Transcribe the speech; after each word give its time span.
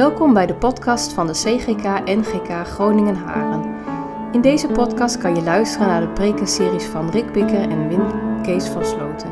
Welkom 0.00 0.32
bij 0.34 0.46
de 0.46 0.54
podcast 0.54 1.12
van 1.12 1.26
de 1.26 1.32
CGK 1.32 2.04
NGK 2.04 2.66
Groningen 2.66 3.16
Haren. 3.16 3.74
In 4.32 4.40
deze 4.40 4.68
podcast 4.68 5.18
kan 5.18 5.34
je 5.34 5.42
luisteren 5.42 5.86
naar 5.86 6.00
de 6.00 6.08
prekenseries 6.08 6.84
van 6.84 7.10
Rick 7.10 7.32
Bikker 7.32 7.70
en 7.70 7.88
Wim 7.88 8.42
Kees 8.42 8.68
van 8.68 8.84
Sloten. 8.84 9.30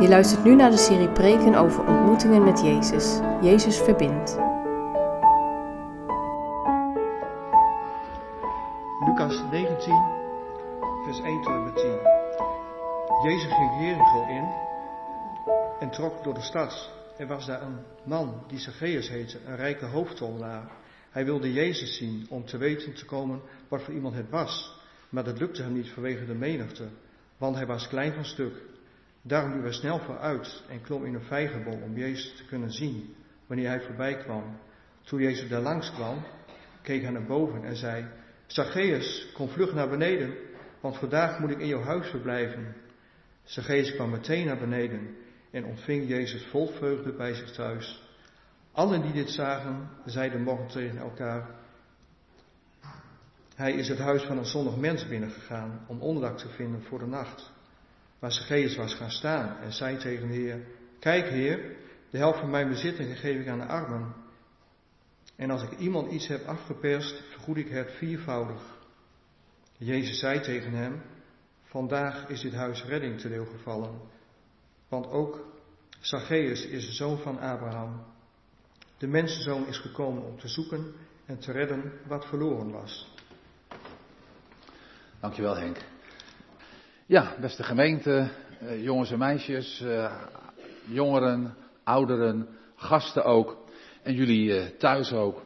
Je 0.00 0.08
luistert 0.08 0.44
nu 0.44 0.54
naar 0.54 0.70
de 0.70 0.76
serie 0.76 1.08
preken 1.08 1.54
over 1.54 1.86
ontmoetingen 1.86 2.44
met 2.44 2.60
Jezus. 2.60 3.18
Jezus 3.40 3.78
verbindt. 3.78 4.38
Lucas 9.06 9.42
19, 9.50 10.04
vers 11.04 11.20
1 11.20 11.42
tot 11.42 11.52
en 11.52 11.64
met 11.64 11.76
10. 11.76 11.98
Jezus 13.22 13.52
ging 13.52 13.80
Jericho 13.80 14.26
in 14.28 14.48
en 15.80 15.90
trok 15.90 16.24
door 16.24 16.34
de 16.34 16.42
stad. 16.42 16.90
Er 17.18 17.26
was 17.26 17.46
daar 17.46 17.62
een 17.62 17.78
man 18.04 18.44
die 18.48 18.58
Zacchaeus 18.58 19.08
heette, 19.08 19.38
een 19.46 19.56
rijke 19.56 19.84
hoofdtollenaar. 19.84 20.70
Hij 21.10 21.24
wilde 21.24 21.52
Jezus 21.52 21.96
zien 21.96 22.26
om 22.28 22.44
te 22.44 22.56
weten 22.58 22.94
te 22.94 23.04
komen 23.04 23.40
wat 23.68 23.82
voor 23.82 23.94
iemand 23.94 24.14
het 24.14 24.30
was. 24.30 24.80
Maar 25.08 25.24
dat 25.24 25.38
lukte 25.38 25.62
hem 25.62 25.72
niet 25.72 25.90
vanwege 25.90 26.26
de 26.26 26.34
menigte, 26.34 26.88
want 27.38 27.56
hij 27.56 27.66
was 27.66 27.88
klein 27.88 28.12
van 28.12 28.24
stuk. 28.24 28.54
Daarom 29.22 29.52
liep 29.52 29.62
hij 29.62 29.72
snel 29.72 29.98
vooruit 29.98 30.62
en 30.68 30.80
klom 30.80 31.04
in 31.04 31.14
een 31.14 31.22
vijgenboom 31.22 31.82
om 31.82 31.96
Jezus 31.96 32.36
te 32.36 32.44
kunnen 32.44 32.72
zien 32.72 33.14
wanneer 33.46 33.68
hij 33.68 33.80
voorbij 33.80 34.16
kwam. 34.16 34.58
Toen 35.02 35.20
Jezus 35.20 35.48
daar 35.48 35.60
langs 35.60 35.92
kwam, 35.92 36.24
keek 36.82 37.02
hij 37.02 37.10
naar 37.10 37.26
boven 37.26 37.64
en 37.64 37.76
zei: 37.76 38.06
Zacchaeus, 38.46 39.30
kom 39.34 39.48
vlug 39.48 39.74
naar 39.74 39.88
beneden, 39.88 40.34
want 40.80 40.96
vandaag 40.96 41.38
moet 41.38 41.50
ik 41.50 41.58
in 41.58 41.66
jouw 41.66 41.82
huis 41.82 42.08
verblijven. 42.08 42.74
Zacchaeus 43.44 43.94
kwam 43.94 44.10
meteen 44.10 44.46
naar 44.46 44.58
beneden 44.58 45.16
en 45.58 45.64
ontving 45.64 46.08
Jezus 46.08 46.46
vol 46.46 46.66
vreugde 46.66 47.12
bij 47.12 47.34
zich 47.34 47.50
thuis. 47.50 48.02
Allen 48.72 49.02
die 49.02 49.12
dit 49.12 49.30
zagen, 49.30 49.88
zeiden 50.04 50.42
morgen 50.42 50.68
tegen 50.68 50.98
elkaar: 50.98 51.50
Hij 53.54 53.72
is 53.72 53.88
het 53.88 53.98
huis 53.98 54.22
van 54.22 54.38
een 54.38 54.46
zonnig 54.46 54.76
mens 54.76 55.08
binnengegaan 55.08 55.84
om 55.86 56.00
onderdak 56.00 56.38
te 56.38 56.48
vinden 56.48 56.82
voor 56.82 56.98
de 56.98 57.06
nacht. 57.06 57.52
Maar 58.18 58.32
Zacchaeus 58.32 58.76
was 58.76 58.94
gaan 58.94 59.10
staan 59.10 59.56
en 59.56 59.72
zei 59.72 59.96
tegen 59.96 60.28
de 60.28 60.34
Heer: 60.34 60.66
Kijk, 60.98 61.28
Heer, 61.28 61.76
de 62.10 62.18
helft 62.18 62.38
van 62.38 62.50
mijn 62.50 62.68
bezittingen 62.68 63.16
geef 63.16 63.40
ik 63.40 63.48
aan 63.48 63.58
de 63.58 63.66
armen. 63.66 64.14
En 65.36 65.50
als 65.50 65.62
ik 65.62 65.78
iemand 65.78 66.12
iets 66.12 66.28
heb 66.28 66.46
afgeperst, 66.46 67.22
vergoed 67.30 67.56
ik 67.56 67.68
het 67.68 67.90
viervoudig. 67.90 68.76
Jezus 69.76 70.18
zei 70.18 70.40
tegen 70.40 70.72
hem: 70.72 71.02
Vandaag 71.62 72.28
is 72.28 72.40
dit 72.40 72.54
huis 72.54 72.84
redding 72.84 73.20
te 73.20 73.28
deel 73.28 73.46
gevallen, 73.46 74.00
want 74.88 75.06
ook 75.06 75.46
Zacchaeus 76.00 76.66
is 76.66 76.86
de 76.86 76.92
zoon 76.92 77.18
van 77.18 77.38
Abraham. 77.38 78.04
De 78.98 79.06
mensenzoon 79.06 79.66
is 79.66 79.78
gekomen 79.78 80.24
om 80.24 80.38
te 80.38 80.48
zoeken 80.48 80.94
en 81.26 81.38
te 81.38 81.52
redden 81.52 81.92
wat 82.06 82.26
verloren 82.26 82.70
was. 82.70 83.08
Dankjewel 85.20 85.56
Henk. 85.56 85.76
Ja, 87.06 87.34
beste 87.40 87.62
gemeente, 87.62 88.30
eh, 88.60 88.82
jongens 88.82 89.10
en 89.10 89.18
meisjes, 89.18 89.80
eh, 89.80 90.14
jongeren, 90.84 91.54
ouderen, 91.84 92.48
gasten 92.76 93.24
ook 93.24 93.56
en 94.02 94.14
jullie 94.14 94.58
eh, 94.58 94.66
thuis 94.66 95.12
ook. 95.12 95.42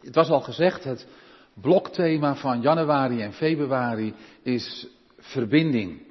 Het 0.00 0.14
was 0.14 0.28
al 0.28 0.40
gezegd, 0.40 0.84
het 0.84 1.06
blokthema 1.54 2.34
van 2.34 2.60
januari 2.60 3.22
en 3.22 3.32
februari 3.32 4.14
is 4.42 4.86
verbinding 5.18 6.02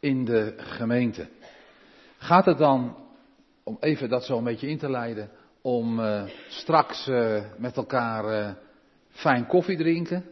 in 0.00 0.24
de 0.24 0.54
gemeente. 0.56 1.28
Gaat 2.22 2.44
het 2.44 2.58
dan, 2.58 2.96
om 3.64 3.76
even 3.80 4.08
dat 4.08 4.24
zo 4.24 4.38
een 4.38 4.44
beetje 4.44 4.68
in 4.68 4.78
te 4.78 4.90
leiden, 4.90 5.30
om 5.62 5.98
uh, 5.98 6.22
straks 6.48 7.08
uh, 7.08 7.42
met 7.58 7.76
elkaar 7.76 8.24
uh, 8.24 8.50
fijn 9.08 9.46
koffie 9.46 9.76
drinken? 9.76 10.24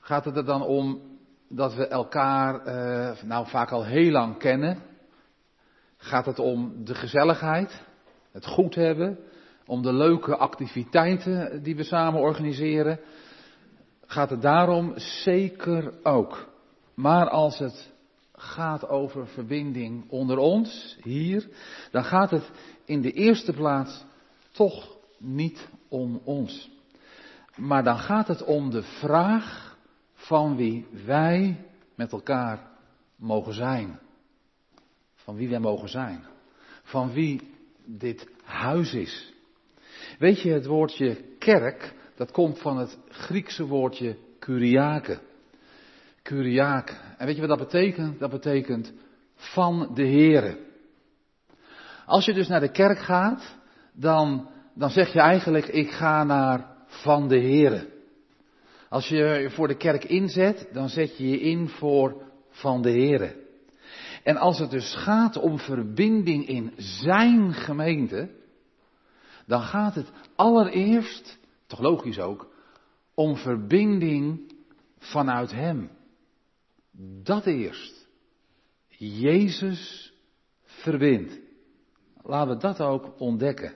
Gaat 0.00 0.24
het 0.24 0.36
er 0.36 0.44
dan 0.44 0.62
om 0.62 1.00
dat 1.48 1.74
we 1.74 1.86
elkaar 1.86 2.60
nou 3.24 3.46
vaak 3.46 3.70
al 3.70 3.84
heel 3.84 4.10
lang 4.10 4.38
kennen? 4.38 4.82
Gaat 5.96 6.26
het 6.26 6.38
om 6.38 6.84
de 6.84 6.94
gezelligheid, 6.94 7.82
het 8.32 8.46
goed 8.46 8.74
hebben, 8.74 9.18
om 9.66 9.82
de 9.82 9.92
leuke 9.92 10.36
activiteiten 10.36 11.62
die 11.62 11.76
we 11.76 11.84
samen 11.84 12.20
organiseren? 12.20 13.00
Gaat 14.06 14.30
het 14.30 14.42
daarom 14.42 14.92
zeker 14.96 15.92
ook. 16.02 16.48
Maar 16.94 17.28
als 17.28 17.58
het 17.58 17.94
gaat 18.36 18.88
over 18.88 19.26
verbinding 19.26 20.10
onder 20.10 20.38
ons, 20.38 20.96
hier, 21.02 21.48
dan 21.90 22.04
gaat 22.04 22.30
het 22.30 22.50
in 22.84 23.00
de 23.00 23.12
eerste 23.12 23.52
plaats 23.52 24.04
toch 24.50 24.96
niet 25.18 25.68
om 25.88 26.20
ons. 26.24 26.70
Maar 27.56 27.84
dan 27.84 27.98
gaat 27.98 28.28
het 28.28 28.44
om 28.44 28.70
de 28.70 28.82
vraag 28.82 29.76
van 30.14 30.56
wie 30.56 30.86
wij 31.04 31.64
met 31.94 32.12
elkaar 32.12 32.70
mogen 33.16 33.54
zijn. 33.54 33.98
Van 35.14 35.36
wie 35.36 35.48
wij 35.48 35.60
mogen 35.60 35.88
zijn. 35.88 36.24
Van 36.82 37.12
wie 37.12 37.50
dit 37.84 38.28
huis 38.44 38.92
is. 38.92 39.34
Weet 40.18 40.40
je, 40.40 40.50
het 40.50 40.66
woordje 40.66 41.24
kerk, 41.38 41.94
dat 42.16 42.30
komt 42.30 42.58
van 42.58 42.78
het 42.78 42.98
Griekse 43.08 43.66
woordje 43.66 44.16
kuriake. 44.38 45.20
Kuriake. 46.26 46.92
En 47.18 47.26
weet 47.26 47.34
je 47.34 47.46
wat 47.46 47.58
dat 47.58 47.68
betekent? 47.68 48.18
Dat 48.18 48.30
betekent 48.30 48.92
van 49.34 49.90
de 49.94 50.06
Here. 50.06 50.58
Als 52.06 52.24
je 52.24 52.32
dus 52.34 52.48
naar 52.48 52.60
de 52.60 52.70
kerk 52.70 52.98
gaat, 52.98 53.56
dan, 53.92 54.48
dan 54.74 54.90
zeg 54.90 55.12
je 55.12 55.20
eigenlijk, 55.20 55.66
ik 55.66 55.90
ga 55.90 56.24
naar 56.24 56.66
van 56.86 57.28
de 57.28 57.40
Here. 57.40 57.88
Als 58.88 59.08
je 59.08 59.16
je 59.16 59.50
voor 59.50 59.68
de 59.68 59.76
kerk 59.76 60.04
inzet, 60.04 60.68
dan 60.72 60.88
zet 60.88 61.18
je 61.18 61.28
je 61.28 61.40
in 61.40 61.68
voor 61.68 62.22
van 62.50 62.82
de 62.82 62.90
Here. 62.90 63.44
En 64.22 64.36
als 64.36 64.58
het 64.58 64.70
dus 64.70 64.94
gaat 64.94 65.36
om 65.36 65.58
verbinding 65.58 66.46
in 66.46 66.72
zijn 66.76 67.52
gemeente, 67.52 68.30
dan 69.46 69.60
gaat 69.60 69.94
het 69.94 70.10
allereerst, 70.36 71.38
toch 71.66 71.80
logisch 71.80 72.18
ook, 72.18 72.48
om 73.14 73.36
verbinding 73.36 74.52
vanuit 74.98 75.52
Hem. 75.52 75.95
Dat 77.22 77.46
eerst. 77.46 78.06
Jezus 78.88 80.12
verbindt. 80.62 81.38
Laten 82.22 82.54
we 82.54 82.60
dat 82.60 82.80
ook 82.80 83.20
ontdekken. 83.20 83.74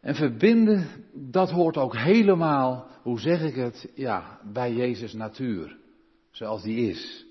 En 0.00 0.14
verbinden, 0.14 0.88
dat 1.14 1.50
hoort 1.50 1.76
ook 1.76 1.96
helemaal, 1.96 2.86
hoe 3.02 3.20
zeg 3.20 3.42
ik 3.42 3.54
het, 3.54 3.92
ja, 3.94 4.40
bij 4.52 4.72
Jezus 4.72 5.12
natuur. 5.12 5.76
Zoals 6.30 6.62
die 6.62 6.90
is. 6.90 7.26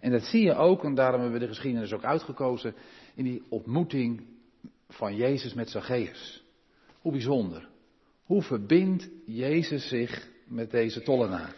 En 0.00 0.10
dat 0.10 0.22
zie 0.22 0.42
je 0.42 0.54
ook, 0.54 0.84
en 0.84 0.94
daarom 0.94 1.20
hebben 1.20 1.40
we 1.40 1.46
de 1.46 1.52
geschiedenis 1.52 1.92
ook 1.92 2.04
uitgekozen, 2.04 2.74
in 3.14 3.24
die 3.24 3.42
ontmoeting 3.48 4.26
van 4.88 5.16
Jezus 5.16 5.54
met 5.54 5.70
Zacchaeus. 5.70 6.44
Hoe 7.00 7.12
bijzonder. 7.12 7.68
Hoe 8.24 8.42
verbindt 8.42 9.08
Jezus 9.26 9.88
zich 9.88 10.28
met 10.46 10.70
deze 10.70 11.02
tollenaar? 11.02 11.54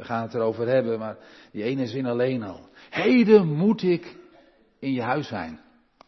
We 0.00 0.06
gaan 0.06 0.22
het 0.22 0.34
erover 0.34 0.68
hebben, 0.68 0.98
maar 0.98 1.16
die 1.52 1.62
ene 1.62 1.86
zin 1.86 2.06
alleen 2.06 2.42
al. 2.42 2.68
Heden 2.90 3.46
moet 3.46 3.82
ik 3.82 4.16
in 4.78 4.92
je 4.92 5.02
huis 5.02 5.28
zijn, 5.28 5.60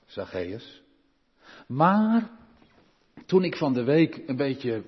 Zacchaeus. 0.07 0.83
Maar 1.67 2.31
toen 3.27 3.45
ik 3.45 3.57
van 3.57 3.73
de 3.73 3.85
week 3.85 4.23
een 4.27 4.37
beetje, 4.37 4.83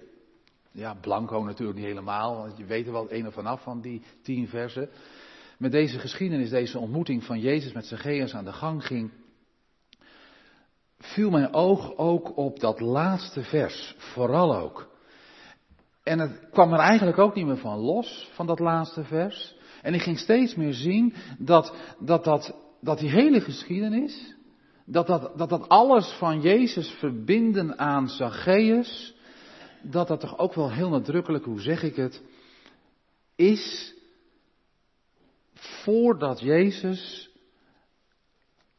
ja, 0.70 0.94
blanco 1.00 1.42
natuurlijk 1.42 1.78
niet 1.78 1.86
helemaal, 1.86 2.36
want 2.36 2.56
je 2.56 2.64
weet 2.64 2.86
er 2.86 2.92
wel 2.92 3.02
het 3.02 3.10
ene 3.10 3.30
vanaf 3.30 3.62
van 3.62 3.80
die 3.80 4.02
tien 4.22 4.48
versen. 4.48 4.88
Met 5.58 5.72
deze 5.72 5.98
geschiedenis, 5.98 6.50
deze 6.50 6.78
ontmoeting 6.78 7.24
van 7.24 7.40
Jezus 7.40 7.72
met 7.72 7.86
Zacchaeus 7.86 8.34
aan 8.34 8.44
de 8.44 8.52
gang 8.52 8.86
ging, 8.86 9.10
viel 10.98 11.30
mijn 11.30 11.54
oog 11.54 11.96
ook 11.96 12.36
op 12.36 12.60
dat 12.60 12.80
laatste 12.80 13.42
vers, 13.42 13.94
vooral 13.98 14.56
ook. 14.56 14.93
En 16.04 16.18
het 16.18 16.48
kwam 16.50 16.72
er 16.72 16.78
eigenlijk 16.78 17.18
ook 17.18 17.34
niet 17.34 17.46
meer 17.46 17.58
van 17.58 17.78
los, 17.78 18.30
van 18.34 18.46
dat 18.46 18.58
laatste 18.58 19.04
vers. 19.04 19.56
En 19.82 19.94
ik 19.94 20.02
ging 20.02 20.18
steeds 20.18 20.54
meer 20.54 20.74
zien 20.74 21.14
dat, 21.38 21.74
dat, 21.98 22.24
dat, 22.24 22.54
dat 22.80 22.98
die 22.98 23.10
hele 23.10 23.40
geschiedenis, 23.40 24.34
dat 24.84 25.06
dat, 25.06 25.38
dat 25.38 25.48
dat 25.48 25.68
alles 25.68 26.12
van 26.18 26.40
Jezus 26.40 26.90
verbinden 26.90 27.78
aan 27.78 28.08
Zacchaeus, 28.08 29.14
dat 29.82 30.08
dat 30.08 30.20
toch 30.20 30.38
ook 30.38 30.54
wel 30.54 30.72
heel 30.72 30.88
nadrukkelijk, 30.88 31.44
hoe 31.44 31.60
zeg 31.60 31.82
ik 31.82 31.96
het, 31.96 32.22
is 33.36 33.94
voordat 35.54 36.40
Jezus 36.40 37.30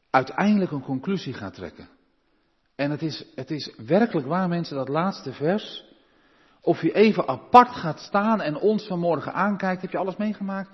uiteindelijk 0.10 0.72
een 0.72 0.84
conclusie 0.84 1.34
gaat 1.34 1.54
trekken. 1.54 1.90
En 2.76 2.92
het 2.92 3.02
is, 3.02 3.26
het 3.36 3.52
is 3.52 3.76
werkelijk 3.78 4.28
waar, 4.28 4.48
mensen, 4.48 4.76
dat 4.76 4.90
laatste 4.90 5.34
vers. 5.34 5.84
Of 6.66 6.82
je 6.82 6.94
even 6.94 7.28
apart 7.28 7.70
gaat 7.70 8.00
staan 8.00 8.42
en 8.42 8.58
ons 8.58 8.88
vanmorgen 8.88 9.34
aankijkt. 9.34 9.82
Heb 9.82 9.92
je 9.92 9.98
alles 9.98 10.16
meegemaakt? 10.16 10.70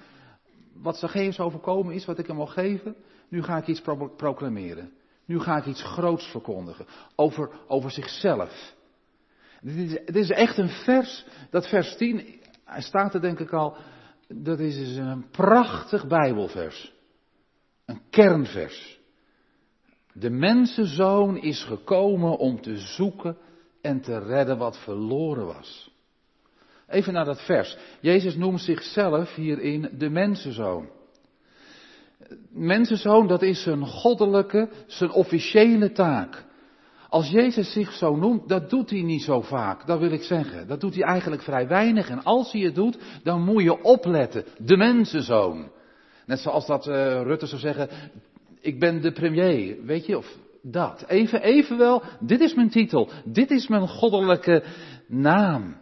Wat 0.73 0.97
Zacchaeus 0.97 1.39
overkomen 1.39 1.93
is, 1.93 2.05
wat 2.05 2.19
ik 2.19 2.27
hem 2.27 2.35
wil 2.35 2.45
geven? 2.45 2.95
Nu 3.29 3.43
ga 3.43 3.57
ik 3.57 3.67
iets 3.67 3.81
proclameren. 4.17 4.91
Nu 5.25 5.39
ga 5.39 5.57
ik 5.57 5.65
iets 5.65 5.83
groots 5.83 6.25
verkondigen. 6.25 6.85
Over, 7.15 7.49
over 7.67 7.91
zichzelf. 7.91 8.73
Dit 9.61 9.75
is, 9.75 9.91
dit 10.05 10.15
is 10.15 10.29
echt 10.29 10.57
een 10.57 10.69
vers, 10.69 11.25
dat 11.49 11.67
vers 11.67 11.97
10, 11.97 12.41
hij 12.65 12.81
staat 12.81 13.13
er 13.13 13.21
denk 13.21 13.39
ik 13.39 13.53
al, 13.53 13.75
dat 14.27 14.59
is 14.59 14.77
dus 14.77 14.95
een 14.95 15.29
prachtig 15.29 16.07
Bijbelvers. 16.07 16.93
Een 17.85 18.01
kernvers. 18.09 18.99
De 20.13 20.29
mensenzoon 20.29 21.37
is 21.37 21.63
gekomen 21.63 22.37
om 22.37 22.61
te 22.61 22.77
zoeken 22.77 23.37
en 23.81 24.01
te 24.01 24.19
redden 24.19 24.57
wat 24.57 24.77
verloren 24.77 25.45
was. 25.45 25.91
Even 26.87 27.13
naar 27.13 27.25
dat 27.25 27.45
vers. 27.45 27.77
Jezus 27.99 28.35
noemt 28.35 28.61
zichzelf 28.61 29.35
hierin 29.35 29.89
de 29.97 30.09
mensenzoon. 30.09 30.89
Mensenzoon, 32.49 33.27
dat 33.27 33.41
is 33.41 33.63
zijn 33.63 33.85
goddelijke, 33.85 34.69
zijn 34.87 35.11
officiële 35.11 35.91
taak. 35.91 36.45
Als 37.09 37.29
Jezus 37.29 37.71
zich 37.71 37.91
zo 37.91 38.15
noemt, 38.15 38.49
dat 38.49 38.69
doet 38.69 38.89
hij 38.89 39.01
niet 39.01 39.21
zo 39.21 39.41
vaak, 39.41 39.87
dat 39.87 39.99
wil 39.99 40.11
ik 40.11 40.23
zeggen. 40.23 40.67
Dat 40.67 40.81
doet 40.81 40.95
hij 40.95 41.03
eigenlijk 41.03 41.41
vrij 41.41 41.67
weinig. 41.67 42.09
En 42.09 42.23
als 42.23 42.51
hij 42.51 42.61
het 42.61 42.75
doet, 42.75 42.97
dan 43.23 43.43
moet 43.43 43.63
je 43.63 43.83
opletten. 43.83 44.45
De 44.57 44.77
mensenzoon. 44.77 45.71
Net 46.25 46.39
zoals 46.39 46.65
dat 46.65 46.87
uh, 46.87 46.93
Rutte 47.21 47.45
zou 47.45 47.61
zeggen, 47.61 47.89
ik 48.59 48.79
ben 48.79 49.01
de 49.01 49.11
premier, 49.11 49.77
weet 49.85 50.05
je, 50.05 50.17
of 50.17 50.37
dat. 50.61 51.03
Even, 51.07 51.41
evenwel, 51.41 52.03
dit 52.19 52.41
is 52.41 52.53
mijn 52.53 52.69
titel, 52.69 53.09
dit 53.25 53.51
is 53.51 53.67
mijn 53.67 53.87
goddelijke 53.87 54.63
naam. 55.07 55.79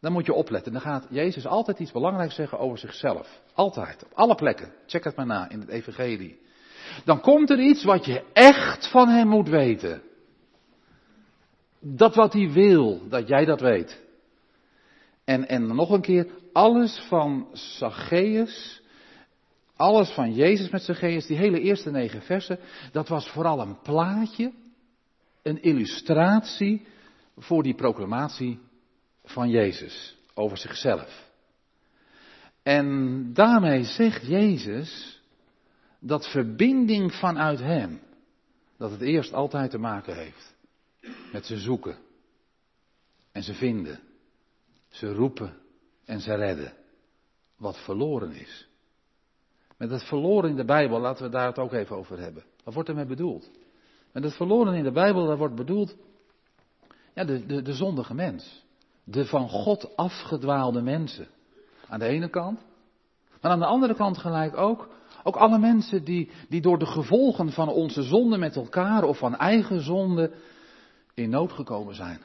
Dan 0.00 0.12
moet 0.12 0.26
je 0.26 0.32
opletten. 0.32 0.72
Dan 0.72 0.80
gaat 0.80 1.06
Jezus 1.10 1.46
altijd 1.46 1.78
iets 1.78 1.92
belangrijks 1.92 2.34
zeggen 2.34 2.58
over 2.58 2.78
zichzelf. 2.78 3.40
Altijd. 3.54 4.04
Op 4.04 4.12
alle 4.14 4.34
plekken. 4.34 4.72
Check 4.86 5.04
het 5.04 5.16
maar 5.16 5.26
na 5.26 5.50
in 5.50 5.60
het 5.60 5.68
Evangelie. 5.68 6.40
Dan 7.04 7.20
komt 7.20 7.50
er 7.50 7.60
iets 7.60 7.84
wat 7.84 8.04
je 8.04 8.24
echt 8.32 8.90
van 8.90 9.08
hem 9.08 9.28
moet 9.28 9.48
weten. 9.48 10.02
Dat 11.80 12.14
wat 12.14 12.32
hij 12.32 12.50
wil, 12.50 13.08
dat 13.08 13.28
jij 13.28 13.44
dat 13.44 13.60
weet. 13.60 14.02
En, 15.24 15.48
en 15.48 15.66
nog 15.66 15.90
een 15.90 16.00
keer, 16.00 16.26
alles 16.52 17.04
van 17.08 17.48
Zacchaeus, 17.52 18.81
alles 19.82 20.10
van 20.10 20.34
Jezus 20.34 20.70
met 20.70 20.82
Zacchaeus, 20.82 21.26
die 21.26 21.36
hele 21.36 21.60
eerste 21.60 21.90
negen 21.90 22.22
versen, 22.22 22.58
dat 22.92 23.08
was 23.08 23.28
vooral 23.28 23.60
een 23.60 23.80
plaatje, 23.80 24.52
een 25.42 25.62
illustratie 25.62 26.86
voor 27.36 27.62
die 27.62 27.74
proclamatie 27.74 28.58
van 29.24 29.50
Jezus 29.50 30.16
over 30.34 30.56
zichzelf. 30.56 31.30
En 32.62 33.30
daarmee 33.34 33.84
zegt 33.84 34.26
Jezus 34.26 35.20
dat 36.00 36.30
verbinding 36.30 37.12
vanuit 37.14 37.58
Hem, 37.58 38.00
dat 38.76 38.90
het 38.90 39.00
eerst 39.00 39.32
altijd 39.32 39.70
te 39.70 39.78
maken 39.78 40.16
heeft 40.16 40.54
met 41.32 41.46
ze 41.46 41.58
zoeken 41.58 41.96
en 43.32 43.42
ze 43.42 43.54
vinden, 43.54 44.00
ze 44.88 45.12
roepen 45.12 45.56
en 46.04 46.20
ze 46.20 46.34
redden 46.34 46.72
wat 47.56 47.78
verloren 47.84 48.32
is. 48.32 48.70
Met 49.82 49.90
het 49.90 50.02
verloren 50.02 50.50
in 50.50 50.56
de 50.56 50.64
Bijbel, 50.64 51.00
laten 51.00 51.24
we 51.24 51.30
daar 51.30 51.46
het 51.46 51.58
ook 51.58 51.72
even 51.72 51.96
over 51.96 52.18
hebben. 52.18 52.44
Wat 52.64 52.74
wordt 52.74 52.88
ermee 52.88 53.06
bedoeld? 53.06 53.50
Met 54.12 54.24
het 54.24 54.34
verloren 54.34 54.74
in 54.74 54.82
de 54.84 54.92
Bijbel, 54.92 55.26
daar 55.26 55.36
wordt 55.36 55.54
bedoeld 55.54 55.96
ja, 57.14 57.24
de, 57.24 57.46
de, 57.46 57.62
de 57.62 57.72
zondige 57.72 58.14
mens. 58.14 58.64
De 59.04 59.26
van 59.26 59.48
God 59.48 59.96
afgedwaalde 59.96 60.82
mensen. 60.82 61.26
Aan 61.88 61.98
de 61.98 62.06
ene 62.06 62.28
kant. 62.28 62.60
Maar 63.40 63.50
aan 63.50 63.58
de 63.58 63.66
andere 63.66 63.94
kant 63.94 64.18
gelijk 64.18 64.56
ook. 64.56 64.88
Ook 65.22 65.36
alle 65.36 65.58
mensen 65.58 66.04
die, 66.04 66.30
die 66.48 66.60
door 66.60 66.78
de 66.78 66.86
gevolgen 66.86 67.52
van 67.52 67.68
onze 67.68 68.02
zonde 68.02 68.38
met 68.38 68.56
elkaar 68.56 69.04
of 69.04 69.18
van 69.18 69.36
eigen 69.36 69.80
zonde 69.80 70.32
in 71.14 71.30
nood 71.30 71.52
gekomen 71.52 71.94
zijn. 71.94 72.20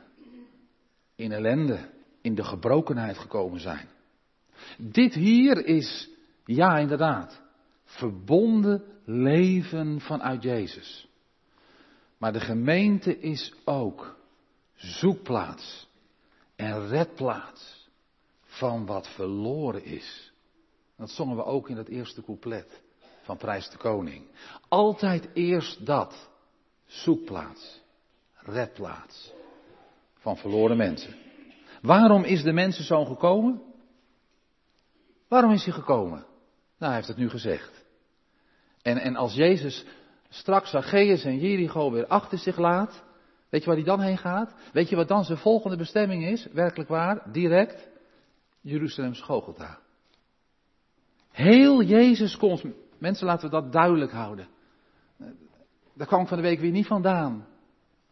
In 1.16 1.32
ellende, 1.32 1.80
in 2.22 2.36
de 2.36 2.44
gebrokenheid 2.44 3.18
gekomen 3.18 3.60
zijn. 3.60 3.88
Dit 4.78 5.14
hier 5.14 5.66
is, 5.66 6.10
ja 6.46 6.78
inderdaad, 6.78 7.46
verbonden 7.88 8.84
leven 9.06 10.02
vanuit 10.02 10.44
Jezus. 10.44 11.08
Maar 12.18 12.34
de 12.34 12.40
gemeente 12.40 13.20
is 13.20 13.54
ook 13.66 14.18
zoekplaats 14.74 15.88
en 16.56 16.88
redplaats 16.88 17.90
van 18.42 18.86
wat 18.86 19.08
verloren 19.08 19.84
is. 19.84 20.32
Dat 20.98 21.10
zongen 21.10 21.36
we 21.36 21.44
ook 21.44 21.70
in 21.70 21.78
het 21.78 21.88
eerste 21.88 22.24
couplet 22.24 22.82
van 23.22 23.38
Prijs 23.38 23.70
de 23.70 23.78
Koning. 23.78 24.26
Altijd 24.68 25.30
eerst 25.34 25.86
dat. 25.86 26.30
Zoekplaats. 26.86 27.82
Redplaats. 28.34 29.34
Van 30.16 30.38
verloren 30.38 30.78
mensen. 30.78 31.16
Waarom 31.82 32.24
is 32.24 32.44
de 32.44 32.52
mensenzoon 32.52 33.08
gekomen? 33.08 33.62
Waarom 35.28 35.52
is 35.52 35.64
hij 35.66 35.74
gekomen? 35.74 36.26
Nou, 36.78 36.92
hij 36.92 36.96
heeft 36.96 37.08
het 37.08 37.18
nu 37.18 37.30
gezegd. 37.30 37.77
En, 38.88 38.98
en 38.98 39.16
als 39.16 39.34
Jezus 39.34 39.86
straks 40.30 40.70
Zacchaeus 40.70 41.24
en 41.24 41.40
Jericho 41.40 41.92
weer 41.92 42.08
achter 42.08 42.38
zich 42.38 42.58
laat, 42.58 43.06
Weet 43.50 43.62
je 43.62 43.68
waar 43.68 43.76
hij 43.76 43.86
dan 43.86 44.02
heen 44.02 44.18
gaat? 44.18 44.54
Weet 44.74 44.90
je 44.90 44.96
wat 44.96 45.08
dan 45.08 45.24
zijn 45.24 45.38
volgende 45.38 45.78
bestemming 45.78 46.26
is? 46.26 46.48
Werkelijk 46.52 46.90
waar, 46.90 47.32
direct? 47.32 47.88
Jeruzalem 48.62 49.14
Schogota. 49.14 49.80
Heel 51.32 51.84
Jezus 51.84 52.38
komt. 52.38 52.64
Mensen, 52.98 53.26
laten 53.26 53.50
we 53.50 53.56
dat 53.62 53.72
duidelijk 53.72 54.12
houden. 54.12 54.48
Daar 55.94 56.08
kwam 56.08 56.22
ik 56.22 56.28
van 56.28 56.38
de 56.38 56.44
week 56.44 56.60
weer 56.60 56.72
niet 56.72 56.88
vandaan. 56.88 57.48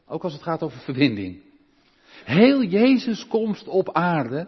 Ook 0.07 0.23
als 0.23 0.33
het 0.33 0.43
gaat 0.43 0.63
over 0.63 0.79
verbinding. 0.79 1.41
Heel 2.23 2.63
Jezus 2.63 3.27
komst 3.27 3.67
op 3.67 3.93
aarde, 3.93 4.47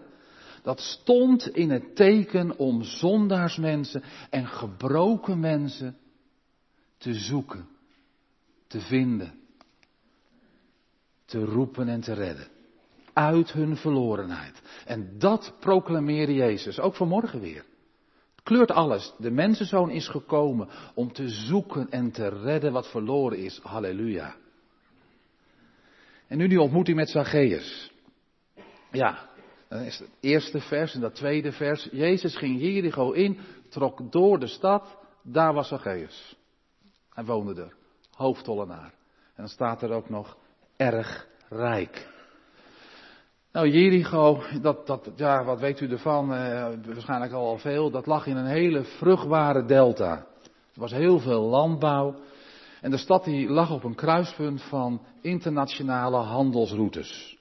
dat 0.63 0.80
stond 0.80 1.47
in 1.47 1.69
het 1.69 1.95
teken 1.95 2.57
om 2.57 2.83
zondaarsmensen 2.83 4.03
en 4.30 4.47
gebroken 4.47 5.39
mensen 5.39 5.97
te 6.97 7.13
zoeken, 7.13 7.67
te 8.67 8.79
vinden 8.79 9.45
te 11.27 11.45
roepen 11.45 11.88
en 11.88 12.01
te 12.01 12.13
redden. 12.13 12.47
Uit 13.13 13.51
hun 13.51 13.77
verlorenheid. 13.77 14.61
En 14.85 15.15
dat 15.17 15.53
proclameerde 15.59 16.33
Jezus, 16.33 16.79
ook 16.79 16.95
vanmorgen 16.95 17.39
weer. 17.39 17.66
Het 18.35 18.44
kleurt 18.44 18.71
alles. 18.71 19.13
De 19.18 19.31
mensenzoon 19.31 19.89
is 19.89 20.07
gekomen 20.07 20.69
om 20.94 21.13
te 21.13 21.30
zoeken 21.30 21.89
en 21.89 22.11
te 22.11 22.27
redden 22.27 22.71
wat 22.71 22.89
verloren 22.89 23.37
is. 23.37 23.59
Halleluja. 23.63 24.35
En 26.27 26.37
nu 26.37 26.47
die 26.47 26.61
ontmoeting 26.61 26.97
met 26.97 27.09
Zacchaeus. 27.09 27.92
Ja, 28.92 29.30
dan 29.69 29.80
is 29.80 29.99
het 29.99 30.09
eerste 30.19 30.59
vers 30.59 30.94
en 30.94 31.01
dat 31.01 31.16
tweede 31.16 31.51
vers. 31.51 31.87
Jezus 31.92 32.35
ging 32.37 32.61
Jericho 32.61 33.11
in, 33.11 33.39
trok 33.69 34.11
door 34.11 34.39
de 34.39 34.47
stad, 34.47 34.97
daar 35.23 35.54
was 35.54 35.68
Zacchaeus. 35.68 36.36
Hij 37.18 37.26
woonde 37.26 37.62
er, 37.62 37.74
hoofdtollenaar. 38.12 38.94
En 39.26 39.36
dan 39.36 39.47
staat 39.47 39.81
er 39.81 39.92
ook 39.92 40.09
nog, 40.09 40.38
erg 40.76 41.28
rijk. 41.50 42.07
Nou, 43.52 43.69
Jericho, 43.69 44.42
dat, 44.62 44.88
dat, 44.88 45.12
ja, 45.16 45.44
wat 45.44 45.59
weet 45.59 45.80
u 45.80 45.90
ervan? 45.90 46.33
Eh, 46.33 46.68
waarschijnlijk 46.86 47.31
al, 47.31 47.57
veel. 47.57 47.92
Dat 47.92 48.06
lag 48.06 48.26
in 48.26 48.38
een 48.38 48.45
hele 48.45 48.83
vruchtbare 48.83 49.66
delta. 49.66 50.26
Er 50.74 50.80
was 50.80 50.92
heel 50.92 51.19
veel 51.19 51.42
landbouw. 51.42 52.16
En 52.81 52.92
de 52.92 52.97
stad 52.97 53.24
die 53.24 53.50
lag 53.50 53.71
op 53.71 53.83
een 53.83 53.95
kruispunt 53.95 54.62
van 54.62 55.02
internationale 55.21 56.18
handelsroutes. 56.18 57.38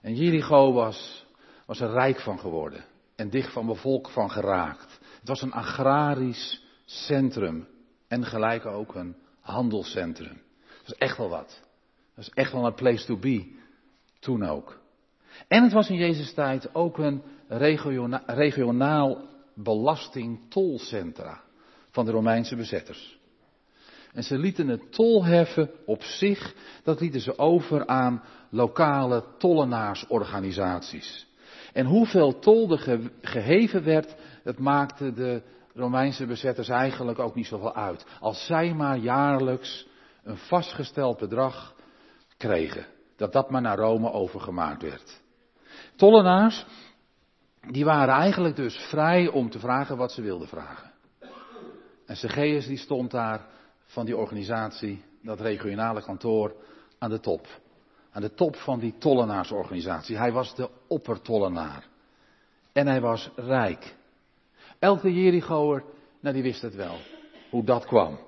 En 0.00 0.14
Jericho 0.14 0.72
was, 0.72 1.26
was 1.66 1.80
er 1.80 1.90
rijk 1.90 2.20
van 2.20 2.38
geworden. 2.38 2.84
En 3.16 3.30
dicht 3.30 3.52
van 3.52 3.66
bevolk 3.66 4.08
van 4.08 4.30
geraakt. 4.30 4.98
Het 5.18 5.28
was 5.28 5.42
een 5.42 5.52
agrarisch 5.52 6.62
centrum. 6.84 7.72
En 8.14 8.24
gelijk 8.24 8.66
ook 8.66 8.94
een 8.94 9.16
handelscentrum. 9.40 10.42
Dat 10.68 10.86
was 10.86 10.98
echt 10.98 11.16
wel 11.16 11.28
wat. 11.28 11.60
Dat 12.14 12.24
is 12.24 12.30
echt 12.30 12.52
wel 12.52 12.66
een 12.66 12.74
place 12.74 13.06
to 13.06 13.16
be. 13.16 13.52
Toen 14.18 14.44
ook. 14.44 14.80
En 15.48 15.62
het 15.62 15.72
was 15.72 15.88
in 15.90 15.96
Jezus 15.96 16.34
tijd 16.34 16.74
ook 16.74 16.98
een 16.98 17.22
regionaal, 17.48 18.22
regionaal 18.26 19.28
belastingtolcentra 19.54 21.42
van 21.90 22.04
de 22.04 22.10
Romeinse 22.10 22.56
bezetters. 22.56 23.18
En 24.12 24.22
ze 24.22 24.38
lieten 24.38 24.68
het 24.68 24.92
tolheffen 24.92 25.70
op 25.86 26.02
zich, 26.02 26.54
dat 26.82 27.00
lieten 27.00 27.20
ze 27.20 27.38
over 27.38 27.86
aan 27.86 28.22
lokale 28.50 29.24
tollenaarsorganisaties. 29.38 31.26
En 31.72 31.86
hoeveel 31.86 32.38
tol 32.38 32.70
er 32.70 33.10
geheven 33.22 33.84
werd, 33.84 34.14
dat 34.44 34.58
maakte 34.58 35.12
de 35.12 35.42
Romeinse 35.74 36.26
bezetters 36.26 36.68
eigenlijk 36.68 37.18
ook 37.18 37.34
niet 37.34 37.46
zoveel 37.46 37.74
uit. 37.74 38.06
Als 38.20 38.46
zij 38.46 38.74
maar 38.74 38.96
jaarlijks 38.96 39.86
een 40.22 40.36
vastgesteld 40.36 41.18
bedrag 41.18 41.74
kregen. 42.36 42.86
Dat 43.16 43.32
dat 43.32 43.50
maar 43.50 43.60
naar 43.60 43.78
Rome 43.78 44.12
overgemaakt 44.12 44.82
werd. 44.82 45.22
Tollenaars, 45.96 46.66
die 47.70 47.84
waren 47.84 48.14
eigenlijk 48.14 48.56
dus 48.56 48.76
vrij 48.76 49.28
om 49.28 49.50
te 49.50 49.58
vragen 49.58 49.96
wat 49.96 50.12
ze 50.12 50.22
wilden 50.22 50.48
vragen. 50.48 50.92
En 52.06 52.16
Zacchaeus 52.16 52.66
die 52.66 52.78
stond 52.78 53.10
daar 53.10 53.46
van 53.84 54.04
die 54.04 54.16
organisatie, 54.16 55.04
dat 55.22 55.40
regionale 55.40 56.02
kantoor, 56.02 56.54
aan 56.98 57.10
de 57.10 57.20
top. 57.20 57.46
Aan 58.10 58.22
de 58.22 58.34
top 58.34 58.56
van 58.56 58.78
die 58.78 58.98
tollenaarsorganisatie. 58.98 60.16
Hij 60.16 60.32
was 60.32 60.54
de 60.54 60.70
oppertollenaar. 60.88 61.86
En 62.72 62.86
hij 62.86 63.00
was 63.00 63.30
rijk. 63.36 63.96
Elke 64.78 65.12
Jerichoer, 65.12 65.84
nou 66.20 66.34
die 66.34 66.42
wist 66.42 66.62
het 66.62 66.74
wel. 66.74 66.96
Hoe 67.50 67.64
dat 67.64 67.84
kwam. 67.86 68.18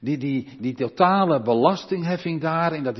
Die, 0.00 0.18
die, 0.18 0.56
die 0.60 0.74
totale 0.74 1.42
belastingheffing 1.42 2.40
daar 2.40 2.74
in 2.74 2.82
dat 2.82 2.96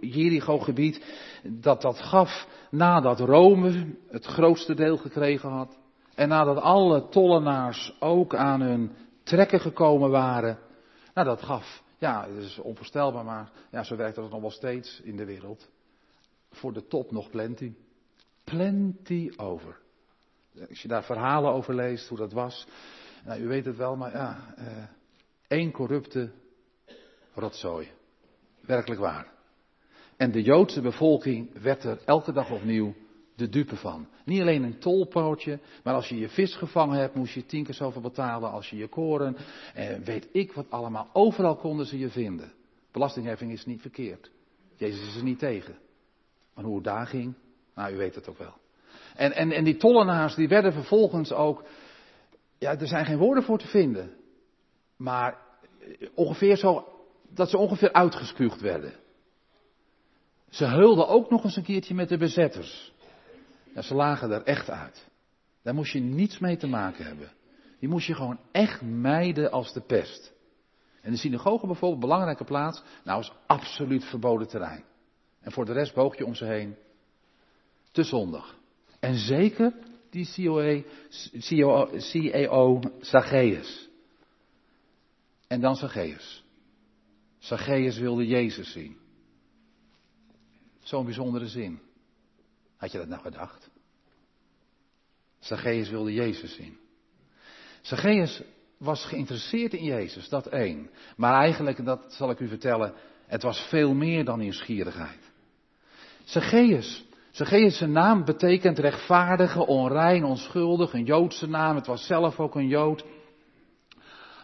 Jericho-gebied, 0.00 1.04
dat 1.42 1.82
dat 1.82 1.98
gaf 1.98 2.46
nadat 2.70 3.20
Rome 3.20 3.94
het 4.08 4.24
grootste 4.24 4.74
deel 4.74 4.96
gekregen 4.96 5.50
had. 5.50 5.78
En 6.14 6.28
nadat 6.28 6.56
alle 6.56 7.08
tollenaars 7.08 7.96
ook 8.00 8.34
aan 8.34 8.60
hun 8.60 8.92
trekken 9.22 9.60
gekomen 9.60 10.10
waren. 10.10 10.58
Nou, 11.14 11.26
dat 11.26 11.42
gaf, 11.42 11.82
ja, 11.98 12.26
het 12.28 12.44
is 12.44 12.58
onvoorstelbaar, 12.58 13.24
maar 13.24 13.50
ja, 13.70 13.82
zo 13.82 13.96
werkt 13.96 14.16
dat 14.16 14.30
nog 14.30 14.40
wel 14.40 14.50
steeds 14.50 15.00
in 15.04 15.16
de 15.16 15.24
wereld. 15.24 15.70
Voor 16.50 16.72
de 16.72 16.86
top 16.86 17.10
nog 17.10 17.30
plenty. 17.30 17.72
Plenty 18.44 19.30
over. 19.36 19.78
Als 20.68 20.82
je 20.82 20.88
daar 20.88 21.04
verhalen 21.04 21.52
over 21.52 21.74
leest, 21.74 22.08
hoe 22.08 22.18
dat 22.18 22.32
was. 22.32 22.66
Nou, 23.24 23.40
u 23.40 23.46
weet 23.46 23.64
het 23.64 23.76
wel, 23.76 23.96
maar 23.96 24.12
ja, 24.12 24.54
eh, 24.56 24.84
één 25.48 25.70
corrupte 25.70 26.30
rotzooi. 27.34 27.88
Werkelijk 28.60 29.00
waar. 29.00 29.26
En 30.16 30.30
de 30.30 30.42
Joodse 30.42 30.80
bevolking 30.80 31.62
werd 31.62 31.84
er 31.84 32.00
elke 32.04 32.32
dag 32.32 32.50
opnieuw 32.50 32.94
de 33.40 33.48
dupe 33.48 33.76
van. 33.76 34.08
Niet 34.24 34.40
alleen 34.40 34.62
een 34.62 34.78
tolpootje, 34.78 35.58
maar 35.84 35.94
als 35.94 36.08
je 36.08 36.18
je 36.18 36.28
vis 36.28 36.54
gevangen 36.54 36.98
hebt, 36.98 37.14
moest 37.14 37.34
je 37.34 37.46
tien 37.46 37.64
keer 37.64 37.74
zoveel 37.74 38.00
betalen 38.00 38.50
als 38.50 38.70
je 38.70 38.76
je 38.76 38.88
koren. 38.88 39.36
En 39.74 40.04
weet 40.04 40.28
ik 40.32 40.52
wat 40.52 40.70
allemaal. 40.70 41.10
Overal 41.12 41.56
konden 41.56 41.86
ze 41.86 41.98
je 41.98 42.08
vinden. 42.08 42.52
Belastingheffing 42.92 43.52
is 43.52 43.66
niet 43.66 43.80
verkeerd. 43.80 44.30
Jezus 44.76 45.06
is 45.06 45.16
er 45.16 45.22
niet 45.22 45.38
tegen. 45.38 45.78
Maar 46.54 46.64
hoe 46.64 46.74
het 46.74 46.84
daar 46.84 47.06
ging, 47.06 47.34
nou 47.74 47.92
u 47.92 47.96
weet 47.96 48.14
het 48.14 48.28
ook 48.28 48.38
wel. 48.38 48.59
En, 49.20 49.32
en, 49.32 49.52
en 49.52 49.64
die 49.64 49.76
tollenaars 49.76 50.34
die 50.34 50.48
werden 50.48 50.72
vervolgens 50.72 51.32
ook, 51.32 51.64
ja 52.58 52.78
er 52.78 52.86
zijn 52.86 53.04
geen 53.04 53.18
woorden 53.18 53.44
voor 53.44 53.58
te 53.58 53.66
vinden. 53.66 54.16
Maar 54.96 55.38
ongeveer 56.14 56.56
zo, 56.56 56.84
dat 57.28 57.50
ze 57.50 57.58
ongeveer 57.58 57.92
uitgespuugd 57.92 58.60
werden. 58.60 58.92
Ze 60.48 60.64
heulden 60.64 61.08
ook 61.08 61.30
nog 61.30 61.44
eens 61.44 61.56
een 61.56 61.62
keertje 61.62 61.94
met 61.94 62.08
de 62.08 62.16
bezetters. 62.16 62.92
Ja, 63.74 63.82
ze 63.82 63.94
lagen 63.94 64.30
er 64.30 64.42
echt 64.42 64.70
uit. 64.70 65.08
Daar 65.62 65.74
moest 65.74 65.92
je 65.92 66.00
niets 66.00 66.38
mee 66.38 66.56
te 66.56 66.66
maken 66.66 67.04
hebben. 67.04 67.32
Die 67.78 67.88
moest 67.88 68.06
je 68.06 68.14
gewoon 68.14 68.40
echt 68.52 68.82
mijden 68.82 69.50
als 69.50 69.72
de 69.72 69.80
pest. 69.80 70.32
En 71.00 71.10
de 71.10 71.18
synagoge 71.18 71.66
bijvoorbeeld, 71.66 72.00
belangrijke 72.00 72.44
plaats, 72.44 72.82
nou 73.04 73.20
is 73.20 73.32
absoluut 73.46 74.04
verboden 74.04 74.48
terrein. 74.48 74.84
En 75.40 75.52
voor 75.52 75.64
de 75.64 75.72
rest 75.72 75.94
boog 75.94 76.18
je 76.18 76.26
om 76.26 76.34
ze 76.34 76.44
heen 76.44 76.76
te 77.92 78.02
zondag. 78.02 78.58
En 79.00 79.14
zeker 79.14 79.72
die 80.10 80.28
COE, 80.34 80.84
CEO 81.98 82.80
Zacchaeus. 83.00 83.88
En 85.46 85.60
dan 85.60 85.76
Zacchaeus. 85.76 86.44
Zacchaeus 87.38 87.98
wilde 87.98 88.26
Jezus 88.26 88.72
zien. 88.72 88.96
Zo'n 90.80 91.04
bijzondere 91.04 91.46
zin. 91.46 91.80
Had 92.76 92.92
je 92.92 92.98
dat 92.98 93.08
nou 93.08 93.20
gedacht? 93.20 93.70
Zacchaeus 95.38 95.90
wilde 95.90 96.12
Jezus 96.12 96.54
zien. 96.54 96.78
Zacchaeus 97.80 98.42
was 98.76 99.04
geïnteresseerd 99.04 99.74
in 99.74 99.84
Jezus, 99.84 100.28
dat 100.28 100.46
één. 100.46 100.90
Maar 101.16 101.34
eigenlijk, 101.34 101.84
dat 101.84 102.12
zal 102.12 102.30
ik 102.30 102.40
u 102.40 102.48
vertellen, 102.48 102.94
het 103.26 103.42
was 103.42 103.60
veel 103.68 103.94
meer 103.94 104.24
dan 104.24 104.38
nieuwsgierigheid. 104.38 105.30
Zacchaeus, 106.24 107.04
Zacchaeus 107.30 107.80
naam 107.80 108.24
betekent 108.24 108.78
rechtvaardige, 108.78 109.66
onrein, 109.66 110.24
onschuldig, 110.24 110.92
een 110.92 111.04
Joodse 111.04 111.46
naam. 111.46 111.76
Het 111.76 111.86
was 111.86 112.06
zelf 112.06 112.40
ook 112.40 112.54
een 112.54 112.68
Jood. 112.68 113.04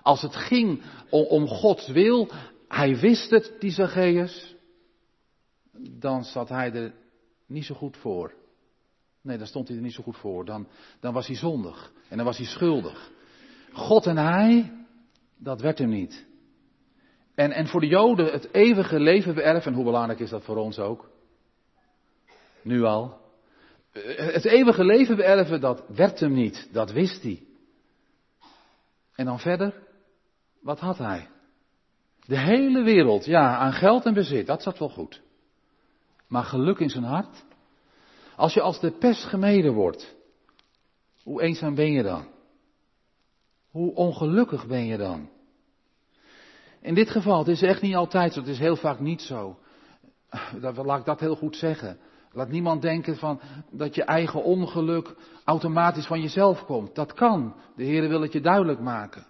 Als 0.02 0.22
het 0.22 0.36
ging 0.36 0.82
om, 1.10 1.24
om 1.24 1.46
Gods 1.46 1.88
wil, 1.88 2.28
hij 2.68 2.96
wist 2.96 3.30
het, 3.30 3.54
die 3.58 3.70
Zacchaeus, 3.70 4.56
dan 5.98 6.24
zat 6.24 6.48
hij 6.48 6.72
er 6.72 6.92
niet 7.46 7.64
zo 7.64 7.74
goed 7.74 7.96
voor. 7.96 8.34
Nee, 9.22 9.38
dan 9.38 9.46
stond 9.46 9.68
hij 9.68 9.76
er 9.76 9.82
niet 9.82 9.94
zo 9.94 10.02
goed 10.02 10.16
voor. 10.16 10.44
Dan, 10.44 10.68
dan 11.00 11.12
was 11.12 11.26
hij 11.26 11.36
zondig 11.36 11.92
en 12.08 12.16
dan 12.16 12.26
was 12.26 12.36
hij 12.36 12.46
schuldig. 12.46 13.10
God 13.72 14.06
en 14.06 14.16
hij, 14.16 14.72
dat 15.38 15.60
werd 15.60 15.78
hem 15.78 15.88
niet. 15.88 16.26
En, 17.34 17.52
en 17.52 17.66
voor 17.66 17.80
de 17.80 17.86
Joden 17.86 18.32
het 18.32 18.48
eeuwige 18.52 19.00
leven 19.00 19.34
beërven, 19.34 19.72
hoe 19.72 19.84
belangrijk 19.84 20.20
is 20.20 20.30
dat 20.30 20.44
voor 20.44 20.56
ons 20.56 20.78
ook? 20.78 21.10
Nu 22.66 22.82
al. 22.82 23.20
Het 23.92 24.44
eeuwige 24.44 24.84
leven 24.84 25.16
beërven, 25.16 25.60
dat 25.60 25.84
werd 25.88 26.20
hem 26.20 26.32
niet, 26.32 26.68
dat 26.72 26.92
wist 26.92 27.22
hij. 27.22 27.46
En 29.14 29.24
dan 29.24 29.38
verder, 29.38 29.74
wat 30.60 30.80
had 30.80 30.98
hij? 30.98 31.28
De 32.26 32.38
hele 32.38 32.82
wereld, 32.82 33.24
ja, 33.24 33.56
aan 33.56 33.72
geld 33.72 34.04
en 34.04 34.14
bezit, 34.14 34.46
dat 34.46 34.62
zat 34.62 34.78
wel 34.78 34.88
goed. 34.88 35.22
Maar 36.28 36.44
geluk 36.44 36.78
in 36.78 36.90
zijn 36.90 37.04
hart? 37.04 37.44
Als 38.36 38.54
je 38.54 38.60
als 38.60 38.80
de 38.80 38.90
pest 38.90 39.24
gemeden 39.24 39.72
wordt, 39.72 40.14
hoe 41.22 41.42
eenzaam 41.42 41.74
ben 41.74 41.92
je 41.92 42.02
dan? 42.02 42.28
Hoe 43.70 43.94
ongelukkig 43.94 44.66
ben 44.66 44.86
je 44.86 44.96
dan? 44.96 45.28
In 46.80 46.94
dit 46.94 47.10
geval, 47.10 47.38
het 47.38 47.48
is 47.48 47.62
echt 47.62 47.82
niet 47.82 47.94
altijd 47.94 48.32
zo, 48.32 48.40
het 48.40 48.48
is 48.48 48.58
heel 48.58 48.76
vaak 48.76 49.00
niet 49.00 49.22
zo. 49.22 49.58
Laat 50.60 50.98
ik 50.98 51.04
dat 51.04 51.20
heel 51.20 51.36
goed 51.36 51.56
zeggen. 51.56 51.98
Laat 52.36 52.48
niemand 52.48 52.82
denken 52.82 53.16
van 53.16 53.40
dat 53.70 53.94
je 53.94 54.04
eigen 54.04 54.42
ongeluk 54.42 55.14
automatisch 55.44 56.06
van 56.06 56.20
jezelf 56.20 56.64
komt. 56.64 56.94
Dat 56.94 57.12
kan. 57.12 57.54
De 57.76 57.84
Heer 57.84 58.08
wil 58.08 58.20
het 58.20 58.32
je 58.32 58.40
duidelijk 58.40 58.80
maken. 58.80 59.26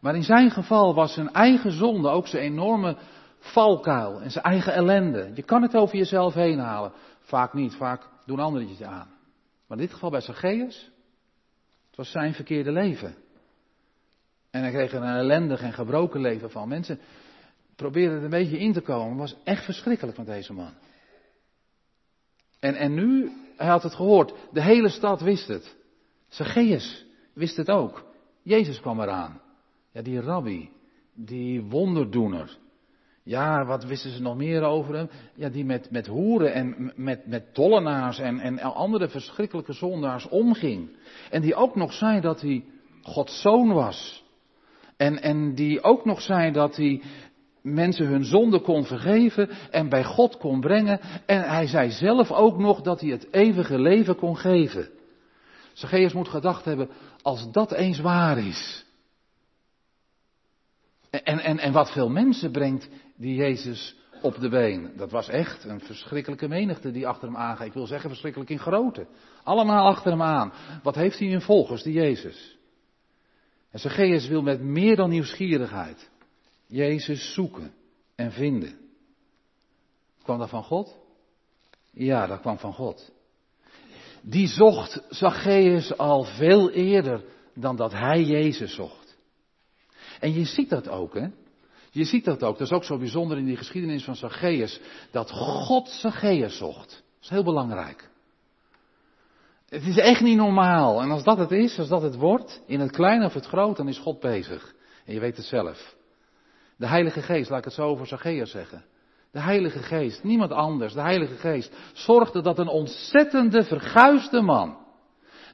Maar 0.00 0.14
in 0.14 0.22
zijn 0.22 0.50
geval 0.50 0.94
was 0.94 1.12
zijn 1.12 1.32
eigen 1.32 1.72
zonde 1.72 2.08
ook 2.08 2.26
zijn 2.26 2.42
enorme 2.42 2.96
valkuil 3.38 4.20
en 4.20 4.30
zijn 4.30 4.44
eigen 4.44 4.72
ellende. 4.72 5.30
Je 5.34 5.42
kan 5.42 5.62
het 5.62 5.76
over 5.76 5.96
jezelf 5.96 6.34
heen 6.34 6.58
halen. 6.58 6.92
Vaak 7.20 7.52
niet, 7.52 7.74
vaak 7.74 8.08
doen 8.26 8.38
anderen 8.38 8.68
het 8.68 8.82
aan. 8.82 9.08
Maar 9.66 9.78
in 9.78 9.84
dit 9.84 9.92
geval 9.92 10.10
bij 10.10 10.20
Zacchaeus, 10.20 10.90
het 11.86 11.96
was 11.96 12.10
zijn 12.10 12.34
verkeerde 12.34 12.72
leven. 12.72 13.14
En 14.50 14.62
hij 14.62 14.70
kreeg 14.70 14.92
er 14.92 15.02
een 15.02 15.16
ellendig 15.16 15.62
en 15.62 15.72
gebroken 15.72 16.20
leven 16.20 16.50
van. 16.50 16.68
Mensen 16.68 17.00
probeerden 17.76 18.18
er 18.18 18.24
een 18.24 18.30
beetje 18.30 18.58
in 18.58 18.72
te 18.72 18.80
komen. 18.80 19.08
Het 19.08 19.30
was 19.30 19.36
echt 19.44 19.64
verschrikkelijk 19.64 20.16
met 20.16 20.26
deze 20.26 20.52
man. 20.52 20.72
En, 22.60 22.74
en 22.74 22.94
nu, 22.94 23.30
hij 23.56 23.68
had 23.68 23.82
het 23.82 23.94
gehoord. 23.94 24.34
De 24.52 24.62
hele 24.62 24.88
stad 24.88 25.20
wist 25.20 25.48
het. 25.48 25.76
Zacchaeus 26.28 27.06
wist 27.32 27.56
het 27.56 27.70
ook. 27.70 28.04
Jezus 28.42 28.80
kwam 28.80 29.00
eraan. 29.00 29.40
Ja, 29.92 30.02
die 30.02 30.20
rabbi, 30.20 30.70
die 31.14 31.62
wonderdoener. 31.62 32.58
Ja, 33.22 33.64
wat 33.64 33.84
wisten 33.84 34.10
ze 34.10 34.22
nog 34.22 34.36
meer 34.36 34.62
over 34.62 34.94
hem? 34.94 35.08
Ja, 35.34 35.48
die 35.48 35.64
met, 35.64 35.90
met 35.90 36.06
hoeren 36.06 36.52
en 36.52 36.92
met, 36.96 37.26
met 37.26 37.54
tollenaars 37.54 38.18
en, 38.18 38.40
en 38.40 38.58
andere 38.58 39.08
verschrikkelijke 39.08 39.72
zondaars 39.72 40.28
omging. 40.28 40.96
En 41.30 41.42
die 41.42 41.54
ook 41.54 41.76
nog 41.76 41.92
zei 41.92 42.20
dat 42.20 42.40
hij 42.40 42.64
Gods 43.02 43.40
zoon 43.40 43.72
was. 43.72 44.24
En, 44.96 45.22
en 45.22 45.54
die 45.54 45.82
ook 45.82 46.04
nog 46.04 46.20
zei 46.20 46.52
dat 46.52 46.76
hij 46.76 47.02
mensen 47.74 48.06
hun 48.06 48.24
zonde 48.24 48.60
kon 48.60 48.84
vergeven 48.84 49.48
en 49.70 49.88
bij 49.88 50.04
God 50.04 50.36
kon 50.36 50.60
brengen. 50.60 51.00
En 51.26 51.48
hij 51.48 51.66
zei 51.66 51.90
zelf 51.90 52.30
ook 52.30 52.58
nog 52.58 52.80
dat 52.80 53.00
hij 53.00 53.10
het 53.10 53.32
eeuwige 53.32 53.78
leven 53.78 54.16
kon 54.16 54.36
geven. 54.36 54.88
Zacchaeus 55.72 56.12
moet 56.12 56.28
gedacht 56.28 56.64
hebben, 56.64 56.90
als 57.22 57.52
dat 57.52 57.72
eens 57.72 58.00
waar 58.00 58.38
is. 58.38 58.86
En, 61.10 61.38
en, 61.38 61.58
en 61.58 61.72
wat 61.72 61.92
veel 61.92 62.08
mensen 62.08 62.50
brengt 62.50 62.88
die 63.16 63.34
Jezus 63.34 63.96
op 64.22 64.40
de 64.40 64.48
been. 64.48 64.92
Dat 64.96 65.10
was 65.10 65.28
echt 65.28 65.64
een 65.64 65.80
verschrikkelijke 65.80 66.48
menigte 66.48 66.90
die 66.90 67.06
achter 67.06 67.28
hem 67.28 67.36
aangaat. 67.36 67.66
Ik 67.66 67.72
wil 67.72 67.86
zeggen 67.86 68.08
verschrikkelijk 68.08 68.50
in 68.50 68.58
grootte. 68.58 69.06
Allemaal 69.42 69.86
achter 69.86 70.10
hem 70.10 70.22
aan. 70.22 70.52
Wat 70.82 70.94
heeft 70.94 71.18
hij 71.18 71.28
in 71.28 71.40
volgers, 71.40 71.82
die 71.82 71.92
Jezus? 71.92 72.58
En 73.70 73.78
Zacchaeus 73.78 74.28
wil 74.28 74.42
met 74.42 74.60
meer 74.60 74.96
dan 74.96 75.10
nieuwsgierigheid 75.10 76.10
Jezus 76.68 77.32
zoeken 77.32 77.74
en 78.14 78.32
vinden. 78.32 78.78
Kwam 80.22 80.38
dat 80.38 80.48
van 80.48 80.64
God? 80.64 80.96
Ja, 81.90 82.26
dat 82.26 82.40
kwam 82.40 82.58
van 82.58 82.72
God. 82.72 83.12
Die 84.22 84.48
zocht 84.48 85.02
Zacchaeus 85.08 85.96
al 85.96 86.24
veel 86.24 86.70
eerder 86.70 87.24
dan 87.54 87.76
dat 87.76 87.92
hij 87.92 88.22
Jezus 88.22 88.74
zocht. 88.74 89.16
En 90.20 90.32
je 90.32 90.44
ziet 90.44 90.70
dat 90.70 90.88
ook, 90.88 91.14
hè? 91.14 91.26
Je 91.90 92.04
ziet 92.04 92.24
dat 92.24 92.42
ook. 92.42 92.58
Dat 92.58 92.66
is 92.66 92.72
ook 92.72 92.84
zo 92.84 92.98
bijzonder 92.98 93.38
in 93.38 93.44
die 93.44 93.56
geschiedenis 93.56 94.04
van 94.04 94.16
Zacchaeus. 94.16 94.80
Dat 95.10 95.30
God 95.30 95.88
Zacchaeus 95.88 96.56
zocht. 96.56 96.88
Dat 96.88 97.22
is 97.22 97.28
heel 97.28 97.44
belangrijk. 97.44 98.10
Het 99.68 99.86
is 99.86 99.96
echt 99.96 100.20
niet 100.20 100.36
normaal. 100.36 101.00
En 101.00 101.10
als 101.10 101.24
dat 101.24 101.38
het 101.38 101.50
is, 101.50 101.78
als 101.78 101.88
dat 101.88 102.02
het 102.02 102.14
wordt, 102.14 102.62
in 102.66 102.80
het 102.80 102.90
klein 102.90 103.24
of 103.24 103.34
het 103.34 103.46
groot, 103.46 103.76
dan 103.76 103.88
is 103.88 103.98
God 103.98 104.20
bezig. 104.20 104.74
En 105.04 105.14
je 105.14 105.20
weet 105.20 105.36
het 105.36 105.46
zelf. 105.46 105.96
De 106.78 106.86
Heilige 106.86 107.22
Geest, 107.22 107.50
laat 107.50 107.58
ik 107.58 107.64
het 107.64 107.74
zo 107.74 107.82
over 107.82 108.06
Zacchaeus 108.06 108.50
zeggen. 108.50 108.84
De 109.32 109.40
Heilige 109.40 109.78
Geest, 109.78 110.22
niemand 110.22 110.52
anders, 110.52 110.92
de 110.92 111.00
Heilige 111.00 111.34
Geest, 111.34 111.76
zorgde 111.92 112.42
dat 112.42 112.58
een 112.58 112.68
ontzettende, 112.68 113.64
verguisde 113.64 114.40
man, 114.40 114.76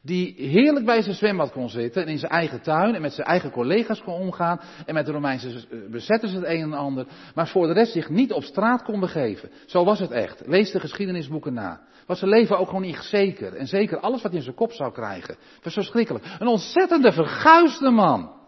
die 0.02 0.34
heerlijk 0.36 0.84
bij 0.84 1.02
zijn 1.02 1.14
zwembad 1.14 1.52
kon 1.52 1.68
zitten 1.68 2.02
en 2.02 2.08
in 2.08 2.18
zijn 2.18 2.32
eigen 2.32 2.62
tuin 2.62 2.94
en 2.94 3.00
met 3.00 3.12
zijn 3.12 3.26
eigen 3.26 3.50
collega's 3.50 4.02
kon 4.02 4.14
omgaan 4.14 4.60
en 4.86 4.94
met 4.94 5.06
de 5.06 5.12
Romeinse 5.12 5.48
eh, 5.48 5.78
bezetters 5.90 6.32
het 6.32 6.44
een 6.44 6.60
en 6.60 6.72
ander, 6.72 7.06
maar 7.34 7.48
voor 7.48 7.66
de 7.66 7.72
rest 7.72 7.92
zich 7.92 8.08
niet 8.08 8.32
op 8.32 8.42
straat 8.42 8.82
kon 8.82 9.00
begeven. 9.00 9.50
Zo 9.66 9.84
was 9.84 9.98
het 9.98 10.10
echt. 10.10 10.42
Lees 10.46 10.70
de 10.70 10.80
geschiedenisboeken 10.80 11.54
na. 11.54 11.80
Was 12.06 12.18
zijn 12.18 12.30
leven 12.30 12.58
ook 12.58 12.66
gewoon 12.66 12.82
niet 12.82 12.96
zeker. 12.96 13.54
En 13.54 13.66
zeker 13.66 13.98
alles 13.98 14.22
wat 14.22 14.30
hij 14.30 14.38
in 14.38 14.44
zijn 14.44 14.56
kop 14.56 14.72
zou 14.72 14.92
krijgen. 14.92 15.36
Het 15.54 15.64
was 15.64 15.74
verschrikkelijk. 15.74 16.24
Een 16.38 16.46
ontzettende 16.46 17.12
verguisde 17.12 17.90
man. 17.90 18.42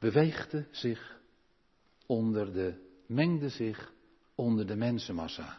Beweegde 0.00 0.66
zich 0.70 1.18
onder 2.06 2.52
de, 2.52 2.74
mengde 3.06 3.48
zich 3.48 3.92
onder 4.34 4.66
de 4.66 4.76
mensenmassa. 4.76 5.58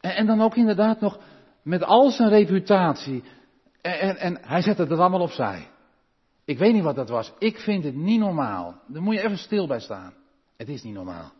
En, 0.00 0.14
en 0.14 0.26
dan 0.26 0.40
ook 0.40 0.56
inderdaad 0.56 1.00
nog 1.00 1.20
met 1.62 1.82
al 1.82 2.10
zijn 2.10 2.28
reputatie. 2.28 3.22
En, 3.80 3.98
en, 3.98 4.16
en 4.16 4.38
hij 4.40 4.62
zette 4.62 4.82
het 4.82 4.92
allemaal 4.92 5.20
opzij. 5.20 5.68
Ik 6.44 6.58
weet 6.58 6.72
niet 6.72 6.82
wat 6.82 6.94
dat 6.94 7.08
was. 7.08 7.32
Ik 7.38 7.58
vind 7.58 7.84
het 7.84 7.94
niet 7.94 8.20
normaal. 8.20 8.80
Daar 8.86 9.02
moet 9.02 9.14
je 9.14 9.22
even 9.22 9.38
stil 9.38 9.66
bij 9.66 9.80
staan. 9.80 10.14
Het 10.56 10.68
is 10.68 10.82
niet 10.82 10.94
normaal. 10.94 11.32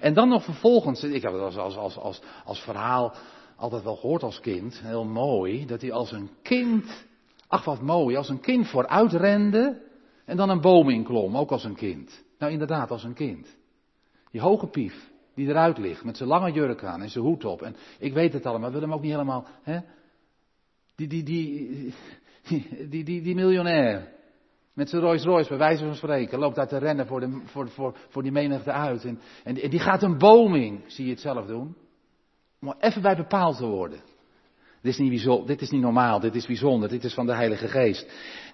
En 0.00 0.14
dan 0.14 0.28
nog 0.28 0.44
vervolgens, 0.44 1.02
ik 1.02 1.22
heb 1.22 1.32
het 1.32 1.40
als, 1.40 1.56
als, 1.56 1.76
als, 1.76 1.96
als, 1.96 2.22
als 2.44 2.60
verhaal 2.60 3.14
altijd 3.56 3.82
wel 3.82 3.96
gehoord 3.96 4.22
als 4.22 4.40
kind, 4.40 4.80
heel 4.80 5.04
mooi, 5.04 5.66
dat 5.66 5.80
hij 5.80 5.92
als 5.92 6.12
een 6.12 6.30
kind, 6.42 7.04
ach 7.46 7.64
wat 7.64 7.80
mooi, 7.80 8.16
als 8.16 8.28
een 8.28 8.40
kind 8.40 8.68
vooruit 8.68 9.12
rende 9.12 9.90
en 10.24 10.36
dan 10.36 10.50
een 10.50 10.60
boom 10.60 10.88
inklom, 10.88 11.36
ook 11.36 11.50
als 11.50 11.64
een 11.64 11.74
kind. 11.74 12.24
Nou 12.38 12.52
inderdaad, 12.52 12.90
als 12.90 13.04
een 13.04 13.14
kind. 13.14 13.56
Die 14.30 14.40
hoge 14.40 14.66
pief, 14.66 15.10
die 15.34 15.48
eruit 15.48 15.78
ligt, 15.78 16.04
met 16.04 16.16
zijn 16.16 16.28
lange 16.28 16.52
jurk 16.52 16.84
aan 16.84 17.02
en 17.02 17.10
zijn 17.10 17.24
hoed 17.24 17.44
op. 17.44 17.62
En 17.62 17.76
ik 17.98 18.12
weet 18.12 18.32
het 18.32 18.46
allemaal, 18.46 18.70
wil 18.70 18.80
hem 18.80 18.92
ook 18.92 19.02
niet 19.02 19.10
helemaal, 19.10 19.46
hè? 19.62 19.80
Die, 20.94 21.08
die, 21.08 21.22
die, 21.22 21.94
die, 22.42 22.88
die, 22.90 23.04
die, 23.04 23.22
die 23.22 23.34
miljonair. 23.34 24.12
Met 24.72 24.88
zijn 24.88 25.02
Rolls 25.02 25.24
Royce, 25.24 25.48
bij 25.48 25.58
wijze 25.58 25.84
van 25.84 25.94
spreken, 25.94 26.38
loopt 26.38 26.56
daar 26.56 26.68
te 26.68 26.78
rennen 26.78 27.06
voor, 27.06 27.20
de, 27.20 27.40
voor, 27.44 27.68
voor, 27.68 27.96
voor 28.08 28.22
die 28.22 28.32
menigte 28.32 28.72
uit. 28.72 29.04
En, 29.04 29.20
en, 29.44 29.54
die 29.54 29.80
gaat 29.80 30.02
een 30.02 30.18
boom 30.18 30.54
in, 30.54 30.82
zie 30.86 31.04
je 31.04 31.10
het 31.10 31.20
zelf 31.20 31.46
doen. 31.46 31.76
Om 32.60 32.74
even 32.78 33.02
bij 33.02 33.16
bepaald 33.16 33.56
te 33.56 33.66
worden. 33.66 34.00
Dit 34.82 34.92
is, 34.92 34.98
niet, 34.98 35.46
dit 35.46 35.60
is 35.60 35.70
niet 35.70 35.80
normaal, 35.80 36.20
dit 36.20 36.34
is 36.34 36.46
bijzonder, 36.46 36.88
dit 36.88 37.04
is 37.04 37.14
van 37.14 37.26
de 37.26 37.34
Heilige 37.34 37.68
Geest. 37.68 38.06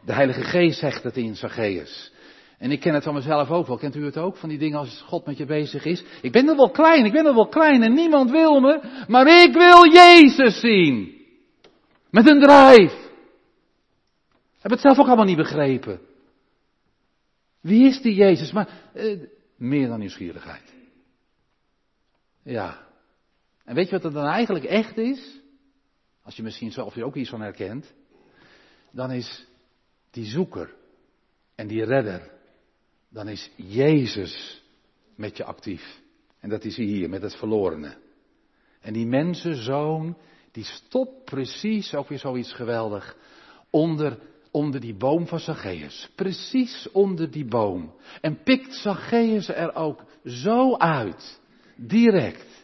De 0.05 0.13
Heilige 0.13 0.43
Geest 0.43 0.79
zegt 0.79 1.03
het 1.03 1.17
in 1.17 1.37
Zacchaeus. 1.37 2.13
En 2.59 2.71
ik 2.71 2.81
ken 2.81 2.95
het 2.95 3.05
van 3.05 3.15
mezelf 3.15 3.51
ook 3.51 3.67
wel. 3.67 3.77
Kent 3.77 3.97
u 3.97 4.05
het 4.05 4.17
ook? 4.17 4.37
Van 4.37 4.49
die 4.49 4.59
dingen 4.59 4.79
als 4.79 5.03
God 5.07 5.27
met 5.27 5.37
je 5.37 5.47
bezig 5.47 5.85
is. 5.85 6.05
Ik 6.23 6.33
ben 6.33 6.49
er 6.49 6.57
wel 6.57 6.71
klein, 6.71 7.05
ik 7.05 7.13
ben 7.13 7.27
er 7.27 7.35
wel 7.35 7.49
klein 7.49 7.83
en 7.83 7.95
niemand 7.95 8.31
wil 8.31 8.61
me. 8.61 9.05
Maar 9.09 9.43
ik 9.43 9.53
wil 9.53 9.93
Jezus 9.93 10.61
zien. 10.61 11.17
Met 12.11 12.29
een 12.29 12.41
drijf. 12.41 12.93
Heb 14.61 14.71
het 14.71 14.81
zelf 14.81 14.99
ook 14.99 15.07
allemaal 15.07 15.25
niet 15.25 15.37
begrepen. 15.37 16.01
Wie 17.61 17.89
is 17.89 18.01
die 18.01 18.15
Jezus? 18.15 18.53
Maar 18.53 18.69
eh, 18.95 19.19
meer 19.57 19.89
dan 19.89 19.99
nieuwsgierigheid. 19.99 20.75
Ja. 22.43 22.87
En 23.65 23.75
weet 23.75 23.87
je 23.87 23.93
wat 23.93 24.03
het 24.03 24.13
dan 24.13 24.27
eigenlijk 24.27 24.65
echt 24.65 24.97
is? 24.97 25.41
Als 26.29 26.37
je 26.37 26.43
misschien 26.43 26.73
zelf 26.73 26.95
je 26.95 27.05
ook 27.05 27.15
iets 27.15 27.31
van 27.31 27.41
herkent. 27.41 27.95
Dan 28.91 29.11
is 29.11 29.47
die 30.11 30.25
zoeker 30.25 30.75
en 31.55 31.67
die 31.67 31.85
redder. 31.85 32.31
Dan 33.09 33.29
is 33.29 33.51
Jezus 33.57 34.63
met 35.17 35.37
je 35.37 35.45
actief. 35.45 36.01
En 36.41 36.49
dat 36.49 36.65
is 36.65 36.77
hij 36.77 36.85
hier 36.85 37.09
met 37.09 37.23
het 37.23 37.37
verlorene. 37.37 37.97
En 38.81 38.93
die 38.93 39.07
mensenzoon, 39.07 40.17
die 40.53 40.65
stopt 40.65 41.25
precies, 41.25 41.95
ook 41.95 42.09
weer 42.09 42.19
zoiets 42.19 42.53
geweldig, 42.53 43.17
onder 43.71 44.19
onder 44.51 44.81
die 44.81 44.95
boom 44.95 45.27
van 45.27 45.41
Zacchaeus. 45.41 46.11
Precies 46.15 46.89
onder 46.93 47.31
die 47.31 47.45
boom. 47.45 47.95
En 48.21 48.43
pikt 48.43 48.75
Zacchaeus 48.75 49.49
er 49.49 49.75
ook 49.75 50.05
zo 50.25 50.77
uit. 50.77 51.41
Direct. 51.77 52.58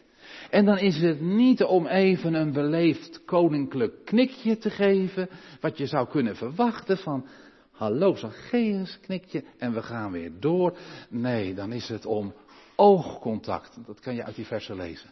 En 0.49 0.65
dan 0.65 0.77
is 0.77 1.01
het 1.01 1.21
niet 1.21 1.63
om 1.63 1.87
even 1.87 2.33
een 2.33 2.51
beleefd 2.51 3.25
koninklijk 3.25 4.05
knikje 4.05 4.57
te 4.57 4.69
geven, 4.69 5.29
wat 5.61 5.77
je 5.77 5.85
zou 5.85 6.07
kunnen 6.07 6.35
verwachten 6.35 6.97
van, 6.97 7.27
hallo 7.71 8.15
Zacchaeus, 8.15 8.99
knikje, 8.99 9.43
en 9.57 9.73
we 9.73 9.81
gaan 9.81 10.11
weer 10.11 10.31
door. 10.39 10.77
Nee, 11.09 11.53
dan 11.53 11.71
is 11.71 11.89
het 11.89 12.05
om 12.05 12.33
oogcontact, 12.75 13.77
dat 13.85 13.99
kan 13.99 14.15
je 14.15 14.23
uit 14.23 14.35
die 14.35 14.45
versen 14.45 14.75
lezen. 14.75 15.09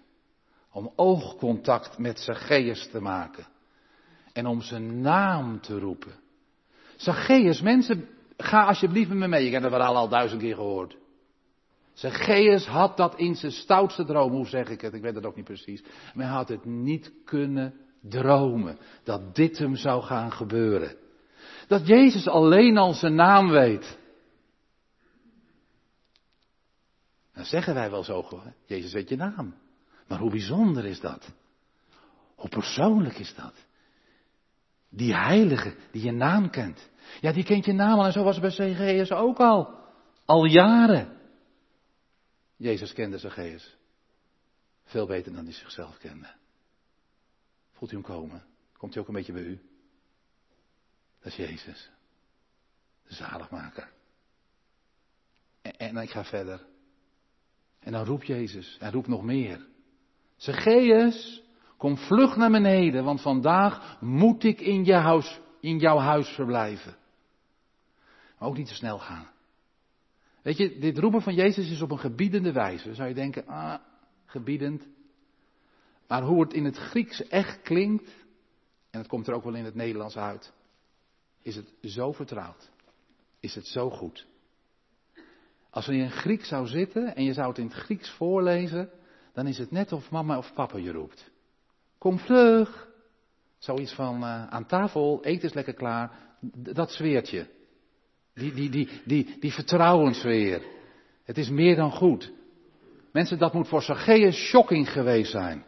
Om 0.72 0.92
oogcontact 0.96 1.98
met 1.98 2.20
Zacchaeus 2.20 2.88
te 2.88 3.00
maken. 3.00 3.46
En 4.34 4.46
om 4.46 4.62
zijn 4.62 5.02
naam 5.02 5.62
te 5.62 5.80
roepen. 5.80 6.14
Zacchaeus, 6.96 7.62
mensen, 7.62 8.08
ga 8.38 8.64
alsjeblieft 8.66 9.10
met 9.10 9.18
me 9.18 9.28
mee. 9.28 9.46
Ik 9.46 9.52
heb 9.52 9.62
het 9.62 9.72
verhaal 9.72 9.96
al 9.96 10.10
duizend 10.10 10.42
keer 10.42 10.56
gehoord. 10.56 10.98
Zacchaeus 11.94 12.66
had 12.66 12.98
dat 12.98 13.18
in 13.18 13.36
zijn 13.36 13.52
stoutste 13.52 14.06
droom, 14.06 14.32
hoe 14.32 14.48
zeg 14.48 14.70
ik 14.70 14.82
het, 14.82 14.94
ik 14.94 15.02
weet 15.02 15.16
het 15.16 15.26
ook 15.26 15.36
niet 15.36 15.46
precies. 15.46 15.84
Maar 16.14 16.26
hij 16.26 16.36
had 16.36 16.50
het 16.50 16.66
niet 16.66 17.12
kunnen 17.26 17.74
dromen 18.02 18.78
dat 19.04 19.36
dit 19.36 19.58
hem 19.58 19.76
zou 19.76 20.04
gaan 20.04 20.32
gebeuren. 20.32 20.96
Dat 21.68 21.88
Jezus 21.88 22.28
alleen 22.28 22.78
al 22.78 22.94
zijn 22.94 23.16
naam 23.16 23.50
weet. 23.50 23.98
Dan 27.34 27.46
zeggen 27.46 27.74
wij 27.74 27.90
wel 27.90 28.04
zo, 28.04 28.42
Jezus 28.66 28.94
weet 28.94 29.10
je 29.10 29.16
naam. 29.16 29.56
Maar 30.08 30.20
hoe 30.20 30.32
bijzonder 30.32 30.86
is 30.86 31.00
dat? 31.00 31.34
Hoe 32.36 32.50
persoonlijk 32.50 33.18
is 33.18 33.36
dat? 33.36 33.54
Die 34.90 35.16
heilige 35.16 35.76
die 35.92 36.04
je 36.04 36.12
naam 36.12 36.50
kent. 36.50 36.90
Ja, 37.22 37.32
die 37.32 37.44
kent 37.44 37.66
je 37.66 37.74
naam 37.74 38.00
al 38.00 38.06
en 38.06 38.12
zo 38.12 38.24
was 38.24 38.36
het 38.36 38.44
bij 38.44 38.68
Zacchaeus 38.68 39.12
ook 39.12 39.40
al. 39.40 39.70
Al 40.26 40.46
jaren. 40.46 41.22
Jezus 42.64 42.94
kende 42.94 43.18
Zacchaeus. 43.18 43.78
Veel 44.84 45.08
beter 45.08 45.34
dan 45.34 45.44
hij 45.44 45.54
zichzelf 45.54 45.98
kende. 45.98 46.34
Voelt 47.72 47.92
u 47.92 47.96
hem 47.96 48.04
komen? 48.04 48.44
Komt 48.78 48.94
hij 48.94 49.02
ook 49.02 49.08
een 49.08 49.16
beetje 49.16 49.34
bij 49.34 49.42
u? 49.42 49.62
Dat 51.20 51.32
is 51.32 51.36
Jezus. 51.36 51.90
De 53.08 53.14
zaligmaker. 53.14 53.92
En, 55.62 55.78
en 55.78 55.98
ik 55.98 56.10
ga 56.10 56.24
verder. 56.24 56.66
En 57.80 57.92
dan 57.92 58.06
roept 58.06 58.28
Jezus. 58.28 58.78
Hij 58.80 58.92
roept 58.92 59.08
nog 59.08 59.24
meer. 59.24 59.68
Zacchaeus, 60.36 61.44
kom 61.78 61.98
vlug 61.98 62.36
naar 62.36 62.52
beneden, 62.52 63.04
want 63.04 63.22
vandaag 63.22 64.02
moet 64.02 64.44
ik 64.44 64.62
in, 64.62 64.86
je 64.86 64.94
huis, 64.94 65.40
in 65.60 65.78
jouw 65.78 65.98
huis 65.98 66.28
verblijven. 66.28 66.98
Maar 68.38 68.50
ook 68.50 68.58
niet 68.58 68.68
te 68.68 68.74
snel 68.74 69.00
gaan. 69.00 69.33
Weet 70.44 70.58
je, 70.58 70.80
dit 70.80 70.98
roepen 70.98 71.22
van 71.22 71.34
Jezus 71.34 71.70
is 71.70 71.82
op 71.82 71.92
een 71.92 72.00
gebiedende 72.00 72.52
wijze. 72.52 72.94
zou 72.94 73.08
je 73.08 73.14
denken, 73.14 73.48
ah, 73.48 73.80
gebiedend. 74.26 74.88
Maar 76.08 76.24
hoe 76.24 76.42
het 76.42 76.54
in 76.54 76.66
het 76.66 76.78
Grieks 76.78 77.28
echt 77.28 77.62
klinkt, 77.62 78.10
en 78.90 79.00
het 79.00 79.08
komt 79.08 79.28
er 79.28 79.34
ook 79.34 79.44
wel 79.44 79.56
in 79.56 79.66
het 79.66 79.76
Nederlands 79.76 80.18
uit, 80.18 80.54
is 81.42 81.56
het 81.56 81.74
zo 81.82 82.12
vertrouwd. 82.12 82.72
Is 83.40 83.56
het 83.56 83.68
zo 83.68 83.90
goed. 83.90 84.26
Als 85.70 85.88
er 85.88 85.94
in 85.94 86.12
Grieks 86.12 86.48
zou 86.48 86.68
zitten 86.68 87.16
en 87.16 87.24
je 87.24 87.34
zou 87.34 87.48
het 87.48 87.58
in 87.58 87.66
het 87.66 87.74
Grieks 87.74 88.10
voorlezen, 88.10 88.90
dan 89.34 89.48
is 89.48 89.58
het 89.58 89.72
net 89.72 89.92
of 89.92 90.12
mama 90.12 90.38
of 90.38 90.54
papa 90.54 90.78
je 90.78 90.92
roept. 90.92 91.32
Kom 91.98 92.20
vlug. 92.20 92.92
Zoiets 93.58 93.94
van 93.94 94.16
uh, 94.16 94.48
aan 94.48 94.66
tafel, 94.66 95.24
eten 95.24 95.48
is 95.48 95.54
lekker 95.54 95.74
klaar. 95.74 96.12
Dat 96.56 96.92
zweert 96.92 97.30
je. 97.30 97.63
Die, 98.36 98.54
die, 98.54 98.70
die, 98.70 98.90
die, 99.06 99.36
die 99.40 99.54
vertrouwensweer. 99.54 100.62
Het 101.24 101.38
is 101.38 101.50
meer 101.50 101.76
dan 101.76 101.92
goed. 101.92 102.32
Mensen, 103.12 103.38
dat 103.38 103.54
moet 103.54 103.68
voor 103.68 103.82
Zacchaeus 103.82 104.36
shocking 104.36 104.92
geweest 104.92 105.32
zijn. 105.32 105.66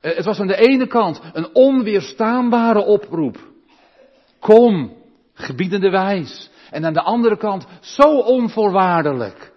Eh, 0.00 0.16
het 0.16 0.24
was 0.24 0.40
aan 0.40 0.46
de 0.46 0.56
ene 0.56 0.86
kant 0.86 1.20
een 1.32 1.54
onweerstaanbare 1.54 2.84
oproep. 2.84 3.52
Kom, 4.38 4.96
gebiedende 5.32 5.90
wijs. 5.90 6.50
En 6.70 6.84
aan 6.84 6.92
de 6.92 7.02
andere 7.02 7.36
kant 7.36 7.66
zo 7.80 8.18
onvoorwaardelijk. 8.18 9.52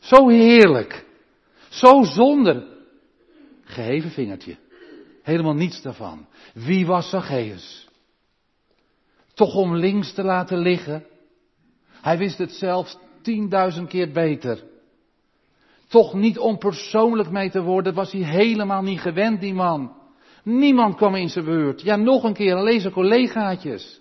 Zo 0.00 0.28
heerlijk. 0.28 1.04
Zo 1.68 2.02
zonder. 2.02 2.66
Geheven 3.64 4.10
vingertje. 4.10 4.56
Helemaal 5.22 5.54
niets 5.54 5.82
daarvan. 5.82 6.26
Wie 6.54 6.86
was 6.86 7.10
Zacchaeus? 7.10 7.88
Toch 9.34 9.54
om 9.54 9.76
links 9.76 10.12
te 10.12 10.22
laten 10.22 10.58
liggen 10.58 11.04
hij 12.06 12.18
wist 12.18 12.38
het 12.38 12.52
zelfs 12.52 12.98
tienduizend 13.22 13.88
keer 13.88 14.12
beter. 14.12 14.62
Toch 15.88 16.14
niet 16.14 16.38
om 16.38 16.58
persoonlijk 16.58 17.30
mee 17.30 17.50
te 17.50 17.62
worden, 17.62 17.94
was 17.94 18.12
hij 18.12 18.20
helemaal 18.20 18.82
niet 18.82 19.00
gewend, 19.00 19.40
die 19.40 19.54
man. 19.54 19.92
Niemand 20.42 20.96
kwam 20.96 21.14
in 21.14 21.28
zijn 21.28 21.44
buurt. 21.44 21.82
Ja, 21.82 21.96
nog 21.96 22.24
een 22.24 22.34
keer, 22.34 22.54
alleen 22.54 22.80
zijn 22.80 22.92
collegaatjes. 22.92 24.00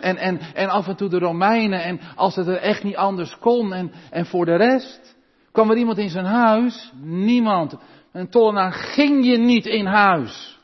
En, 0.00 0.16
en, 0.16 0.40
en 0.54 0.68
af 0.68 0.88
en 0.88 0.96
toe 0.96 1.08
de 1.08 1.18
Romeinen, 1.18 1.82
en 1.82 2.00
als 2.16 2.36
het 2.36 2.46
er 2.46 2.56
echt 2.56 2.82
niet 2.82 2.96
anders 2.96 3.38
kon, 3.38 3.72
en, 3.72 3.92
en 4.10 4.26
voor 4.26 4.44
de 4.44 4.56
rest 4.56 5.16
Kwam 5.52 5.70
er 5.70 5.76
iemand 5.76 5.98
in 5.98 6.08
zijn 6.08 6.24
huis? 6.24 6.92
Niemand. 7.02 7.74
Een 8.12 8.30
tollenaar 8.30 8.72
ging 8.72 9.26
je 9.26 9.36
niet 9.36 9.66
in 9.66 9.86
huis. 9.86 10.58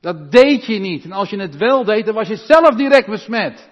Dat 0.00 0.32
deed 0.32 0.66
je 0.66 0.78
niet. 0.78 1.04
En 1.04 1.12
als 1.12 1.30
je 1.30 1.40
het 1.40 1.56
wel 1.56 1.84
deed, 1.84 2.06
dan 2.06 2.14
was 2.14 2.28
je 2.28 2.36
zelf 2.36 2.74
direct 2.74 3.08
besmet. 3.08 3.70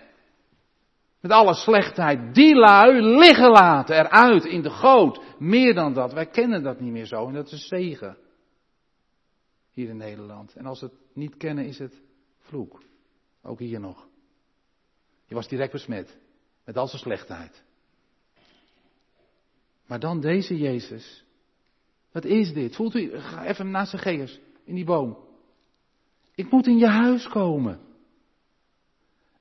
Met 1.25 1.33
alle 1.33 1.55
slechtheid. 1.55 2.35
Die 2.35 2.55
lui 2.55 3.01
liggen 3.01 3.51
laten 3.51 3.97
eruit 3.97 4.45
in 4.45 4.63
de 4.63 4.71
goot. 4.71 5.21
Meer 5.39 5.75
dan 5.75 5.93
dat. 5.93 6.13
Wij 6.13 6.27
kennen 6.27 6.63
dat 6.63 6.81
niet 6.81 6.93
meer 6.93 7.07
zo. 7.07 7.27
En 7.27 7.33
dat 7.33 7.53
is 7.53 7.69
zegen. 7.69 8.17
Hier 9.73 9.89
in 9.89 9.97
Nederland. 9.97 10.55
En 10.55 10.67
als 10.67 10.81
het 10.81 10.93
niet 11.13 11.37
kennen, 11.37 11.65
is 11.67 11.79
het 11.79 12.03
vloek. 12.39 12.83
Ook 13.43 13.59
hier 13.59 13.81
nog. 13.81 14.07
Je 15.27 15.35
was 15.35 15.49
direct 15.49 15.73
besmet. 15.73 16.19
Met 16.65 16.77
al 16.77 16.87
zijn 16.87 17.03
slechtheid. 17.03 17.65
Maar 19.87 20.01
dan 20.01 20.21
deze 20.21 20.59
Jezus. 20.59 21.25
Wat 22.13 22.25
is 22.25 22.53
dit? 22.53 22.77
Voelt 22.77 22.95
u, 22.95 23.19
ga 23.19 23.45
even 23.45 23.71
naast 23.71 24.05
de 24.05 24.41
in 24.65 24.75
die 24.75 24.85
boom. 24.85 25.19
Ik 26.35 26.51
moet 26.51 26.67
in 26.67 26.79
je 26.79 26.89
huis 26.89 27.29
komen. 27.29 27.81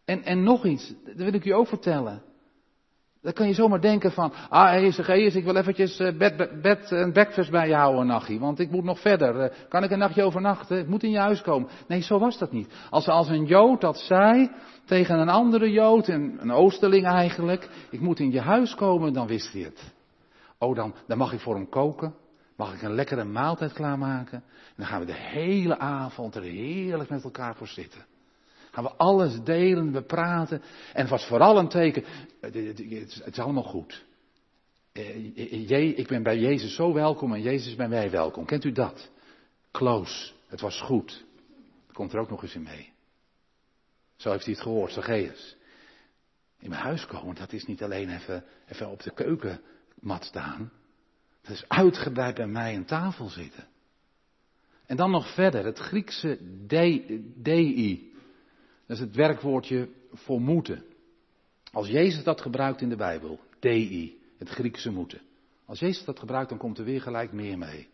En, 0.06 0.24
en 0.24 0.44
nog 0.44 0.66
iets, 0.66 0.94
dat 1.06 1.16
wil 1.16 1.34
ik 1.34 1.46
u 1.46 1.52
ook 1.52 1.68
vertellen. 1.68 2.22
Dan 3.24 3.34
kan 3.34 3.48
je 3.48 3.54
zomaar 3.54 3.82
denken 3.82 4.12
van, 4.12 4.34
ah, 4.50 4.70
Heer 4.70 5.36
ik 5.36 5.44
wil 5.44 5.56
eventjes 5.56 6.00
eh, 6.00 6.18
bed, 6.18 6.62
bed 6.62 6.92
en 6.92 7.12
breakfast 7.12 7.52
bij 7.52 7.68
je 7.68 7.76
houden 7.76 8.08
nachtje, 8.08 8.40
want 8.40 8.60
ik 8.60 8.72
moet 8.72 8.84
nog 8.84 9.00
verder. 9.00 9.40
Eh, 9.40 9.68
kan 9.70 9.84
ik 9.84 9.92
een 9.92 10.00
nachtje 10.00 10.24
overnachten? 10.24 10.80
Ik 10.80 10.88
moet 10.88 11.04
in 11.04 11.12
je 11.12 11.20
huis 11.20 11.42
komen. 11.42 11.70
Nee, 11.88 12.02
zo 12.02 12.20
was 12.20 12.38
dat 12.38 12.52
niet. 12.52 12.74
Als, 12.90 13.08
als 13.08 13.30
een 13.30 13.46
Jood 13.46 13.82
dat 13.82 13.98
zei 13.98 14.52
tegen 14.86 15.20
een 15.20 15.30
andere 15.30 15.72
Jood, 15.72 16.08
een, 16.08 16.38
een 16.42 16.52
Oosterling 16.52 17.06
eigenlijk, 17.06 17.70
ik 17.90 18.00
moet 18.00 18.20
in 18.20 18.32
je 18.32 18.42
huis 18.42 18.76
komen, 18.76 19.14
dan 19.14 19.28
wist 19.28 19.54
hij 19.54 19.62
het. 19.62 19.94
Oh, 20.58 20.76
dan, 20.76 20.94
dan 21.08 21.18
mag 21.18 21.34
ik 21.34 21.40
voor 21.40 21.56
hem 21.56 21.70
koken. 21.70 22.16
Mag 22.58 22.74
ik 22.74 22.82
een 22.82 22.96
lekkere 22.96 23.24
maaltijd 23.24 23.74
klaarmaken? 23.74 24.38
En 24.48 24.74
dan 24.76 24.86
gaan 24.86 25.00
we 25.00 25.06
de 25.06 25.14
hele 25.14 25.80
avond 25.80 26.36
er 26.36 26.42
heerlijk 26.42 27.10
met 27.10 27.24
elkaar 27.24 27.56
voor 27.56 27.68
zitten. 27.68 28.06
Gaan 28.74 28.84
we 28.84 28.92
alles 28.92 29.44
delen, 29.44 29.92
we 29.92 30.02
praten. 30.02 30.62
En 30.94 31.02
het 31.02 31.10
was 31.10 31.26
vooral 31.26 31.58
een 31.58 31.68
teken, 31.68 32.04
het 32.40 32.80
is 33.26 33.40
allemaal 33.40 33.64
goed. 33.64 34.06
Eh, 34.92 35.98
ik 35.98 36.08
ben 36.08 36.24
bij 36.24 36.38
Jezus 36.38 36.76
zo 36.76 36.94
welkom 36.94 37.34
en 37.34 37.42
Jezus 37.42 37.76
bij 37.76 37.88
mij 37.88 38.10
welkom. 38.10 38.46
Kent 38.46 38.64
u 38.64 38.72
dat? 38.72 39.10
Close. 39.72 40.32
Het 40.48 40.62
was 40.62 40.82
goed. 40.82 41.26
Komt 41.92 42.14
er 42.14 42.20
ook 42.20 42.30
nog 42.30 42.44
eens 42.44 42.56
in 42.56 42.64
mee. 42.64 42.92
Zo 44.16 44.32
heeft 44.32 44.46
hij 44.46 44.54
het 44.54 44.64
gehoord, 44.64 44.92
Zacchaeus. 44.92 45.58
In 46.60 46.70
mijn 46.70 46.82
huis 46.82 47.06
komen, 47.06 47.36
dat 47.36 47.54
is 47.54 47.66
niet 47.66 47.84
alleen 47.84 48.10
even, 48.10 48.44
even 48.68 48.90
op 48.90 49.04
de 49.04 49.14
keukenmat 49.14 50.26
staan. 50.26 50.72
Dat 51.42 51.52
is 51.52 51.66
uitgebreid 51.68 52.36
bij 52.36 52.48
mij 52.48 52.76
aan 52.76 52.86
tafel 52.86 53.30
zitten. 53.30 53.68
En 54.86 54.98
dan 54.98 55.12
nog 55.12 55.34
verder, 55.34 55.66
het 55.66 55.80
Griekse 55.80 56.38
dei. 57.38 58.12
Dat 58.94 59.02
is 59.02 59.08
het 59.08 59.18
werkwoordje 59.18 59.90
voor 60.12 60.42
moeten. 60.42 60.84
Als 61.72 61.88
Jezus 61.88 62.24
dat 62.24 62.42
gebruikt 62.42 62.82
in 62.82 62.90
de 62.90 62.96
Bijbel, 62.96 63.40
dei, 63.60 64.18
het 64.38 64.50
Griekse 64.50 64.92
moeten. 64.92 65.22
Als 65.66 65.80
Jezus 65.80 66.06
dat 66.06 66.20
gebruikt, 66.20 66.50
dan 66.50 66.58
komt 66.58 66.78
er 66.78 66.86
weer 66.86 67.02
gelijk 67.02 67.32
meer 67.32 67.58
mee. 67.58 67.88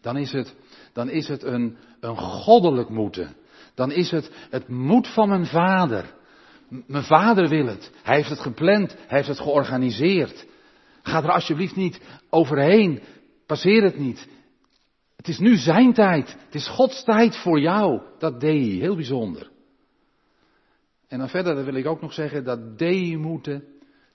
Dan 0.00 0.16
is 0.16 0.32
het, 0.32 0.54
dan 0.92 1.08
is 1.08 1.28
het 1.28 1.42
een, 1.42 1.76
een 2.00 2.16
goddelijk 2.16 2.88
moeten. 2.88 3.36
Dan 3.74 3.90
is 3.90 4.10
het 4.10 4.30
het 4.50 4.68
moed 4.68 5.08
van 5.08 5.28
mijn 5.28 5.46
vader. 5.46 6.14
mijn 6.86 7.04
vader 7.04 7.48
wil 7.48 7.66
het. 7.66 7.90
Hij 8.02 8.16
heeft 8.16 8.28
het 8.28 8.40
gepland. 8.40 8.92
Hij 8.92 9.16
heeft 9.16 9.28
het 9.28 9.40
georganiseerd. 9.40 10.46
Ga 11.02 11.22
er 11.22 11.32
alsjeblieft 11.32 11.76
niet 11.76 12.00
overheen. 12.30 13.02
Passeer 13.46 13.82
het 13.82 13.98
niet. 13.98 14.28
Het 15.16 15.28
is 15.28 15.38
nu 15.38 15.56
zijn 15.56 15.92
tijd. 15.92 16.36
Het 16.44 16.54
is 16.54 16.68
Gods 16.68 17.04
tijd 17.04 17.36
voor 17.36 17.60
jou. 17.60 18.00
Dat 18.18 18.40
deed. 18.40 18.80
Heel 18.80 18.96
bijzonder. 18.96 19.50
En 21.12 21.18
dan 21.18 21.28
verder 21.28 21.64
wil 21.64 21.74
ik 21.74 21.86
ook 21.86 22.00
nog 22.00 22.12
zeggen 22.12 22.44
dat 22.44 22.78
D 22.78 22.82
moeten, 23.16 23.64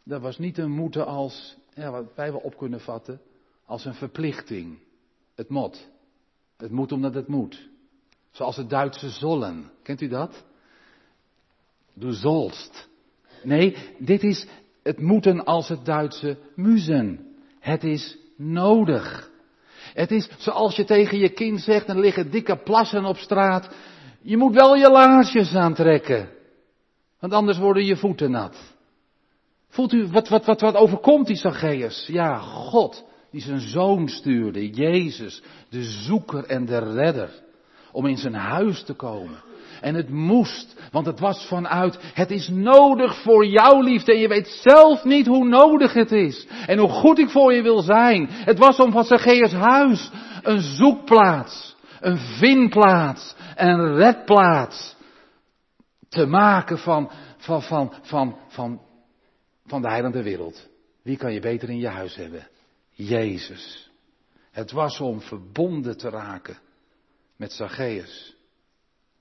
dat 0.03 0.21
was 0.21 0.37
niet 0.37 0.57
een 0.57 0.71
moeten 0.71 1.05
als, 1.05 1.57
ja, 1.73 1.91
wat 1.91 2.05
wij 2.15 2.31
wel 2.31 2.39
op 2.39 2.57
kunnen 2.57 2.79
vatten, 2.79 3.21
als 3.65 3.85
een 3.85 3.93
verplichting. 3.93 4.79
Het 5.35 5.49
moet. 5.49 5.89
Het 6.57 6.71
moet 6.71 6.91
omdat 6.91 7.13
het 7.13 7.27
moet. 7.27 7.69
Zoals 8.31 8.55
het 8.55 8.69
Duitse 8.69 9.09
zollen. 9.09 9.71
Kent 9.83 10.01
u 10.01 10.07
dat? 10.07 10.43
Du 11.93 12.13
zolst. 12.13 12.89
Nee, 13.43 13.75
dit 13.97 14.23
is 14.23 14.47
het 14.83 14.99
moeten 14.99 15.43
als 15.43 15.67
het 15.67 15.85
Duitse 15.85 16.37
muzen. 16.55 17.35
Het 17.59 17.83
is 17.83 18.17
nodig. 18.37 19.31
Het 19.93 20.11
is 20.11 20.29
zoals 20.37 20.75
je 20.75 20.85
tegen 20.85 21.17
je 21.17 21.29
kind 21.29 21.61
zegt, 21.61 21.87
er 21.87 21.99
liggen 21.99 22.31
dikke 22.31 22.57
plassen 22.57 23.05
op 23.05 23.17
straat. 23.17 23.75
Je 24.21 24.37
moet 24.37 24.53
wel 24.53 24.75
je 24.75 24.89
laarsjes 24.89 25.55
aantrekken. 25.55 26.35
Want 27.19 27.33
anders 27.33 27.57
worden 27.57 27.85
je 27.85 27.95
voeten 27.95 28.31
nat. 28.31 28.75
Voelt 29.69 29.93
u 29.93 30.07
wat, 30.07 30.29
wat, 30.29 30.45
wat, 30.45 30.61
wat 30.61 30.75
overkomt 30.75 31.27
die 31.27 31.35
Zacchaeus? 31.35 32.07
Ja, 32.07 32.37
God 32.37 33.05
die 33.31 33.41
zijn 33.41 33.59
zoon 33.59 34.07
stuurde, 34.07 34.69
Jezus, 34.69 35.41
de 35.69 35.83
zoeker 35.83 36.43
en 36.43 36.65
de 36.65 36.77
redder, 36.77 37.29
om 37.91 38.05
in 38.05 38.17
zijn 38.17 38.33
huis 38.33 38.83
te 38.83 38.93
komen. 38.93 39.43
En 39.81 39.95
het 39.95 40.09
moest, 40.09 40.75
want 40.91 41.05
het 41.05 41.19
was 41.19 41.45
vanuit, 41.45 41.99
het 42.13 42.31
is 42.31 42.47
nodig 42.47 43.21
voor 43.21 43.45
jouw 43.45 43.81
liefde 43.81 44.13
en 44.13 44.19
je 44.19 44.27
weet 44.27 44.47
zelf 44.47 45.03
niet 45.03 45.27
hoe 45.27 45.47
nodig 45.47 45.93
het 45.93 46.11
is. 46.11 46.47
En 46.65 46.77
hoe 46.77 46.89
goed 46.89 47.19
ik 47.19 47.29
voor 47.29 47.53
je 47.53 47.61
wil 47.61 47.81
zijn. 47.81 48.27
Het 48.29 48.57
was 48.57 48.79
om 48.79 48.91
van 48.91 49.03
Zacchaeus 49.03 49.51
huis 49.51 50.09
een 50.43 50.61
zoekplaats, 50.61 51.75
een 51.99 52.17
vindplaats, 52.17 53.35
een 53.55 53.95
redplaats 53.95 54.95
te 56.09 56.25
maken 56.25 56.77
van, 56.77 57.11
van, 57.37 57.61
van, 57.61 57.93
van, 58.01 58.39
van, 58.47 58.81
van 59.65 59.81
de 59.81 59.87
heilende 59.87 60.23
wereld. 60.23 60.67
Wie 61.01 61.17
kan 61.17 61.33
je 61.33 61.39
beter 61.39 61.69
in 61.69 61.79
je 61.79 61.87
huis 61.87 62.15
hebben? 62.15 62.47
Jezus. 62.89 63.91
Het 64.51 64.71
was 64.71 64.99
om 64.99 65.21
verbonden 65.21 65.97
te 65.97 66.09
raken 66.09 66.59
met 67.35 67.51
Zacchaeus. 67.51 68.35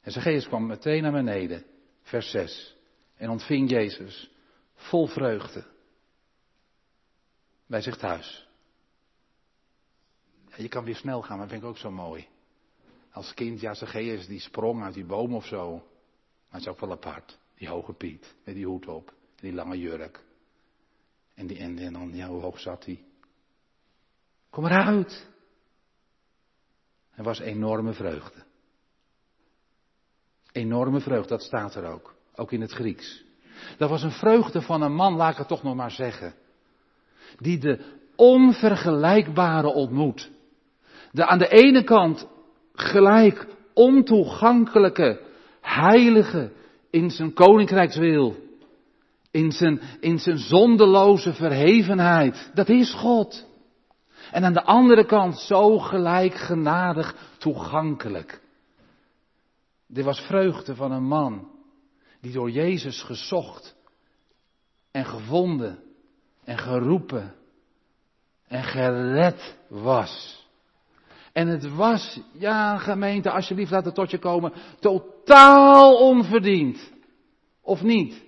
En 0.00 0.12
Zacchaeus 0.12 0.46
kwam 0.46 0.66
meteen 0.66 1.02
naar 1.02 1.12
beneden, 1.12 1.64
vers 2.02 2.30
6, 2.30 2.76
en 3.16 3.30
ontving 3.30 3.70
Jezus 3.70 4.30
vol 4.74 5.06
vreugde 5.06 5.64
bij 7.66 7.80
zich 7.80 7.96
thuis. 7.96 8.48
Je 10.56 10.68
kan 10.68 10.84
weer 10.84 10.96
snel 10.96 11.22
gaan, 11.22 11.38
maar 11.38 11.46
dat 11.46 11.48
vind 11.48 11.62
ik 11.62 11.68
ook 11.68 11.78
zo 11.78 11.90
mooi. 11.90 12.28
Als 13.12 13.34
kind, 13.34 13.60
ja, 13.60 13.74
Zacchaeus 13.74 14.26
die 14.26 14.40
sprong 14.40 14.82
uit 14.82 14.94
die 14.94 15.04
boom 15.04 15.34
of 15.34 15.46
zo. 15.46 15.84
Maar 16.48 16.60
het 16.60 16.60
is 16.60 16.68
ook 16.68 16.80
wel 16.80 16.90
apart. 16.90 17.38
Die 17.54 17.68
hoge 17.68 17.92
Piet, 17.92 18.34
met 18.44 18.54
die 18.54 18.66
hoed 18.66 18.86
op, 18.86 19.12
die 19.36 19.52
lange 19.52 19.78
jurk. 19.78 20.24
En, 21.34 21.46
die, 21.46 21.58
en, 21.58 21.78
en 21.78 21.92
dan, 21.92 22.14
ja, 22.14 22.28
hoe 22.28 22.40
hoog 22.40 22.60
zat 22.60 22.84
hij? 22.84 23.04
Kom 24.50 24.64
eruit. 24.64 25.28
Er 27.14 27.24
was 27.24 27.38
enorme 27.38 27.92
vreugde. 27.92 28.44
Enorme 30.52 31.00
vreugde, 31.00 31.28
dat 31.28 31.42
staat 31.42 31.74
er 31.74 31.84
ook. 31.84 32.14
Ook 32.34 32.52
in 32.52 32.60
het 32.60 32.72
Grieks. 32.72 33.24
Dat 33.78 33.90
was 33.90 34.02
een 34.02 34.10
vreugde 34.10 34.62
van 34.62 34.82
een 34.82 34.94
man, 34.94 35.14
laat 35.14 35.32
ik 35.32 35.38
het 35.38 35.48
toch 35.48 35.62
nog 35.62 35.74
maar 35.74 35.90
zeggen. 35.90 36.34
Die 37.38 37.58
de 37.58 37.94
onvergelijkbare 38.16 39.66
ontmoet. 39.66 40.30
De 41.12 41.26
aan 41.26 41.38
de 41.38 41.48
ene 41.48 41.84
kant 41.84 42.28
gelijk 42.72 43.46
ontoegankelijke, 43.74 45.20
heilige 45.76 46.52
in 46.90 47.10
zijn 47.10 47.32
koninkrijkswil. 47.32 48.36
In 49.30 49.52
zijn, 49.52 49.80
in 50.00 50.18
zijn 50.18 50.38
zondeloze 50.38 51.32
verhevenheid. 51.32 52.50
Dat 52.54 52.68
is 52.68 52.92
God. 52.94 53.46
En 54.30 54.44
aan 54.44 54.52
de 54.52 54.64
andere 54.64 55.04
kant 55.04 55.38
zo 55.38 55.78
gelijk 55.78 56.34
genadig 56.34 57.34
toegankelijk. 57.38 58.40
Dit 59.86 60.04
was 60.04 60.20
vreugde 60.20 60.74
van 60.74 60.92
een 60.92 61.06
man 61.06 61.50
die 62.20 62.32
door 62.32 62.50
Jezus 62.50 63.02
gezocht 63.02 63.76
en 64.90 65.04
gevonden 65.04 65.82
en 66.44 66.58
geroepen 66.58 67.34
en 68.48 68.64
gered 68.64 69.58
was. 69.68 70.45
En 71.36 71.48
het 71.48 71.74
was, 71.74 72.20
ja 72.32 72.76
gemeente, 72.76 73.30
alsjeblieft 73.30 73.70
laat 73.70 73.84
het 73.84 73.94
tot 73.94 74.10
je 74.10 74.18
komen, 74.18 74.52
totaal 74.80 75.96
onverdiend. 75.96 76.92
Of 77.62 77.82
niet? 77.82 78.24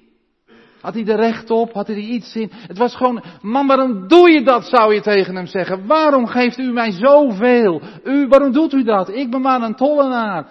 Had 0.80 0.94
hij 0.94 1.06
er 1.06 1.16
recht 1.16 1.50
op? 1.50 1.72
Had 1.72 1.86
hij 1.86 1.96
er 1.96 2.02
iets 2.02 2.34
in? 2.34 2.50
Het 2.52 2.78
was 2.78 2.96
gewoon, 2.96 3.24
man, 3.42 3.66
waarom 3.66 4.08
doe 4.08 4.30
je 4.30 4.42
dat, 4.42 4.64
zou 4.64 4.94
je 4.94 5.00
tegen 5.00 5.34
hem 5.34 5.46
zeggen. 5.46 5.86
Waarom 5.86 6.26
geeft 6.26 6.58
u 6.58 6.72
mij 6.72 6.90
zoveel? 6.90 7.82
U, 8.04 8.26
waarom 8.28 8.52
doet 8.52 8.72
u 8.72 8.82
dat? 8.82 9.08
Ik 9.08 9.30
ben 9.30 9.40
maar 9.40 9.62
een 9.62 9.74
tollenaar. 9.74 10.46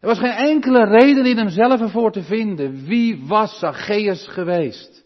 Er 0.00 0.08
was 0.08 0.18
geen 0.18 0.30
enkele 0.30 0.84
reden 0.84 1.26
in 1.26 1.36
hemzelf 1.36 1.80
ervoor 1.80 2.12
te 2.12 2.22
vinden. 2.22 2.84
Wie 2.84 3.24
was 3.26 3.58
Zacchaeus 3.58 4.28
geweest? 4.28 5.04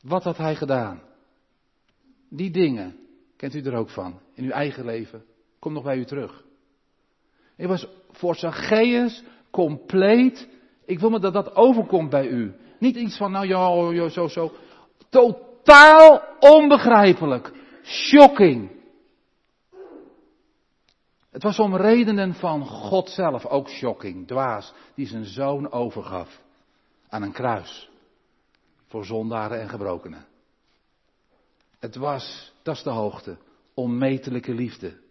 Wat 0.00 0.24
had 0.24 0.36
hij 0.36 0.54
gedaan? 0.54 1.02
Die 2.28 2.50
dingen 2.50 2.96
Kent 3.42 3.54
u 3.54 3.62
er 3.62 3.74
ook 3.74 3.90
van? 3.90 4.20
In 4.34 4.44
uw 4.44 4.50
eigen 4.50 4.84
leven. 4.84 5.24
Kom 5.62 5.72
nog 5.72 5.82
bij 5.82 5.96
u 5.96 6.04
terug. 6.04 6.44
Het 7.56 7.68
was 7.68 7.86
voor 8.10 8.34
Zacchaeus 8.34 9.22
compleet. 9.50 10.48
Ik 10.84 10.98
wil 10.98 11.10
me 11.10 11.18
dat 11.18 11.32
dat 11.32 11.56
overkomt 11.56 12.10
bij 12.10 12.26
u. 12.26 12.54
Niet 12.78 12.96
iets 12.96 13.16
van, 13.16 13.30
nou 13.30 13.46
ja, 13.46 14.08
zo, 14.08 14.28
zo. 14.28 14.52
Totaal 15.08 16.22
onbegrijpelijk. 16.38 17.52
Shocking. 17.82 18.70
Het 21.30 21.42
was 21.42 21.58
om 21.58 21.76
redenen 21.76 22.34
van 22.34 22.66
God 22.66 23.10
zelf 23.10 23.46
ook 23.46 23.68
shocking, 23.68 24.26
dwaas, 24.26 24.72
die 24.94 25.06
zijn 25.06 25.24
zoon 25.24 25.72
overgaf 25.72 26.42
aan 27.08 27.22
een 27.22 27.32
kruis 27.32 27.90
voor 28.86 29.04
zondaren 29.04 29.60
en 29.60 29.68
gebrokenen. 29.68 30.26
Het 31.78 31.96
was, 31.96 32.52
dat 32.62 32.76
is 32.76 32.82
de 32.82 32.90
hoogte, 32.90 33.36
onmetelijke 33.74 34.54
liefde. 34.54 35.01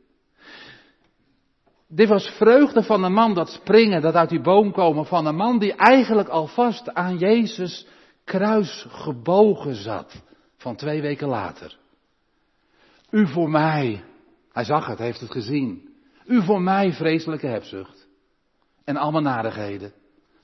Dit 1.94 2.08
was 2.08 2.28
vreugde 2.30 2.84
van 2.84 3.04
een 3.04 3.14
man 3.14 3.34
dat 3.34 3.50
springen, 3.50 4.02
dat 4.02 4.14
uit 4.14 4.30
die 4.30 4.42
boom 4.42 4.72
komen, 4.72 5.06
van 5.06 5.26
een 5.26 5.36
man 5.36 5.60
die 5.60 5.74
eigenlijk 5.74 6.28
alvast 6.28 6.94
aan 6.94 7.18
Jezus 7.18 7.88
kruis 8.24 8.86
gebogen 8.90 9.76
zat, 9.76 10.24
van 10.58 10.76
twee 10.76 11.02
weken 11.02 11.28
later. 11.28 11.78
U 13.10 13.28
voor 13.28 13.50
mij, 13.50 14.04
hij 14.52 14.64
zag 14.64 14.86
het, 14.86 15.00
heeft 15.00 15.20
het 15.20 15.32
gezien. 15.32 15.90
U 16.26 16.44
voor 16.44 16.62
mij 16.62 16.94
vreselijke 16.94 17.48
hebzucht. 17.48 18.08
En 18.84 18.98
allemaal 18.98 19.22
narigheden. 19.22 19.94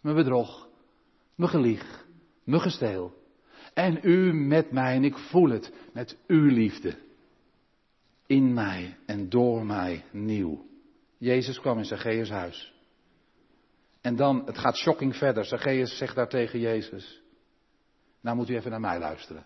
Mijn 0.01 0.15
bedrog, 0.15 0.67
mijn 1.35 1.49
gelieg, 1.49 2.05
mijn 2.43 2.61
gesteel. 2.61 3.13
En 3.73 3.99
u 4.01 4.33
met 4.33 4.71
mij, 4.71 4.95
en 4.95 5.03
ik 5.03 5.17
voel 5.17 5.49
het, 5.49 5.73
met 5.93 6.17
uw 6.27 6.45
liefde. 6.45 6.95
In 8.25 8.53
mij 8.53 8.97
en 9.05 9.29
door 9.29 9.65
mij 9.65 10.03
nieuw. 10.11 10.66
Jezus 11.17 11.59
kwam 11.59 11.77
in 11.77 11.85
Zacchaeus 11.85 12.29
huis. 12.29 12.73
En 14.01 14.15
dan, 14.15 14.45
het 14.45 14.57
gaat 14.57 14.75
shocking 14.75 15.15
verder. 15.15 15.45
Zacchaeus 15.45 15.97
zegt 15.97 16.15
daar 16.15 16.29
tegen 16.29 16.59
Jezus. 16.59 17.21
Nou 18.21 18.35
moet 18.35 18.49
u 18.49 18.55
even 18.55 18.71
naar 18.71 18.79
mij 18.79 18.99
luisteren. 18.99 19.45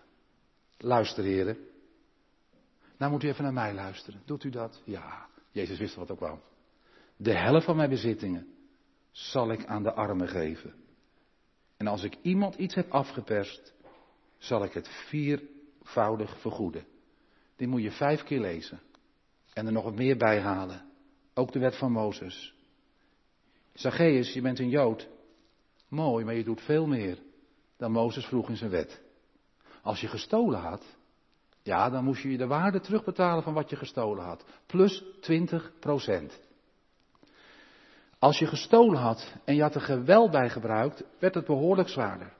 Luister, 0.78 1.24
heren. 1.24 1.56
Nou 2.96 3.12
moet 3.12 3.22
u 3.22 3.28
even 3.28 3.44
naar 3.44 3.52
mij 3.52 3.74
luisteren. 3.74 4.22
Doet 4.24 4.44
u 4.44 4.50
dat? 4.50 4.82
Ja. 4.84 5.26
Jezus 5.50 5.78
wist 5.78 5.94
wat 5.94 6.10
ook 6.10 6.20
wel. 6.20 6.42
De 7.16 7.36
helft 7.36 7.64
van 7.64 7.76
mijn 7.76 7.90
bezittingen 7.90 8.46
zal 9.10 9.50
ik 9.52 9.66
aan 9.66 9.82
de 9.82 9.92
armen 9.92 10.28
geven. 10.28 10.74
En 11.76 11.86
als 11.86 12.02
ik 12.02 12.16
iemand 12.22 12.54
iets 12.54 12.74
heb 12.74 12.90
afgeperst, 12.90 13.74
zal 14.38 14.64
ik 14.64 14.72
het 14.72 14.88
viervoudig 14.88 16.40
vergoeden. 16.40 16.86
Die 17.56 17.68
moet 17.68 17.82
je 17.82 17.90
vijf 17.90 18.22
keer 18.22 18.40
lezen. 18.40 18.80
En 19.52 19.66
er 19.66 19.72
nog 19.72 19.84
wat 19.84 19.94
meer 19.94 20.16
bij 20.16 20.40
halen. 20.40 20.91
Ook 21.34 21.52
de 21.52 21.58
wet 21.58 21.76
van 21.76 21.92
Mozes. 21.92 22.54
Zacchaeus, 23.72 24.32
je 24.32 24.40
bent 24.40 24.58
een 24.58 24.68
Jood. 24.68 25.08
Mooi, 25.88 26.24
maar 26.24 26.34
je 26.34 26.44
doet 26.44 26.60
veel 26.60 26.86
meer 26.86 27.18
dan 27.76 27.92
Mozes 27.92 28.24
vroeg 28.24 28.48
in 28.48 28.56
zijn 28.56 28.70
wet. 28.70 29.00
Als 29.82 30.00
je 30.00 30.08
gestolen 30.08 30.60
had, 30.60 30.96
ja, 31.62 31.90
dan 31.90 32.04
moest 32.04 32.22
je 32.22 32.36
de 32.36 32.46
waarde 32.46 32.80
terugbetalen 32.80 33.42
van 33.42 33.54
wat 33.54 33.70
je 33.70 33.76
gestolen 33.76 34.24
had. 34.24 34.44
Plus 34.66 35.04
20 35.20 35.72
procent. 35.80 36.40
Als 38.18 38.38
je 38.38 38.46
gestolen 38.46 38.98
had 38.98 39.34
en 39.44 39.54
je 39.54 39.62
had 39.62 39.74
er 39.74 39.80
geweld 39.80 40.30
bij 40.30 40.50
gebruikt, 40.50 41.04
werd 41.18 41.34
het 41.34 41.46
behoorlijk 41.46 41.88
zwaarder. 41.88 42.32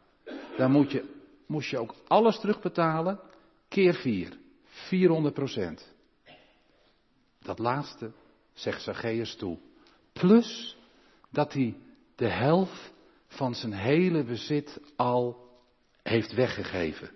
Dan 0.56 0.70
moet 0.70 0.90
je, 0.90 1.14
moest 1.46 1.70
je 1.70 1.78
ook 1.78 1.94
alles 2.08 2.40
terugbetalen, 2.40 3.20
keer 3.68 3.94
4. 3.94 4.38
400 4.64 5.34
procent. 5.34 5.92
Dat 7.38 7.58
laatste 7.58 8.12
zegt 8.54 8.82
Zacchaeus 8.82 9.36
toe. 9.36 9.58
Plus 10.12 10.76
dat 11.30 11.52
hij 11.52 11.76
de 12.16 12.28
helft 12.28 12.92
van 13.26 13.54
zijn 13.54 13.72
hele 13.72 14.24
bezit 14.24 14.80
al 14.96 15.50
heeft 16.02 16.34
weggegeven. 16.34 17.10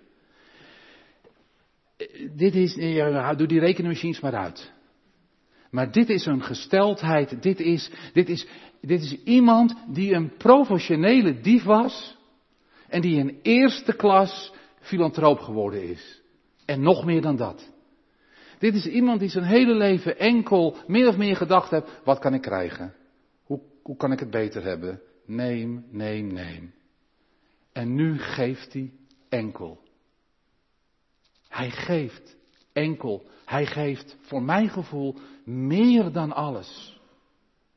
Dit 2.35 2.55
is, 2.55 2.75
ja, 2.75 3.33
doe 3.33 3.47
die 3.47 3.59
rekenmachines 3.59 4.19
maar 4.19 4.35
uit. 4.35 4.71
Maar 5.69 5.91
dit 5.91 6.09
is 6.09 6.25
een 6.25 6.43
gesteldheid, 6.43 7.41
dit 7.41 7.59
is, 7.59 7.91
dit 8.13 8.29
is, 8.29 8.47
dit 8.81 9.01
is 9.03 9.23
iemand 9.23 9.75
die 9.87 10.13
een 10.13 10.37
professionele 10.37 11.39
dief 11.39 11.63
was 11.63 12.17
en 12.87 13.01
die 13.01 13.19
een 13.19 13.39
eerste 13.41 13.93
klas 13.93 14.53
filantroop 14.79 15.39
geworden 15.39 15.89
is. 15.89 16.21
En 16.65 16.81
nog 16.81 17.05
meer 17.05 17.21
dan 17.21 17.35
dat. 17.35 17.71
Dit 18.59 18.73
is 18.73 18.85
iemand 18.85 19.19
die 19.19 19.29
zijn 19.29 19.43
hele 19.43 19.73
leven 19.73 20.17
enkel 20.17 20.75
meer 20.87 21.07
of 21.07 21.17
meer 21.17 21.35
gedacht 21.35 21.71
heeft, 21.71 22.01
wat 22.03 22.19
kan 22.19 22.33
ik 22.33 22.41
krijgen? 22.41 22.93
Hoe, 23.43 23.61
hoe 23.81 23.97
kan 23.97 24.11
ik 24.11 24.19
het 24.19 24.29
beter 24.29 24.63
hebben? 24.63 25.01
Neem, 25.25 25.85
neem, 25.89 26.33
neem. 26.33 26.73
En 27.71 27.95
nu 27.95 28.17
geeft 28.17 28.73
hij 28.73 28.91
enkel. 29.29 29.79
Hij 31.47 31.69
geeft 31.69 32.37
enkel. 32.73 33.27
Hij 33.45 33.65
geeft 33.65 34.17
voor 34.21 34.41
mijn 34.41 34.69
gevoel 34.69 35.15
meer 35.45 36.11
dan 36.11 36.31
alles. 36.31 36.99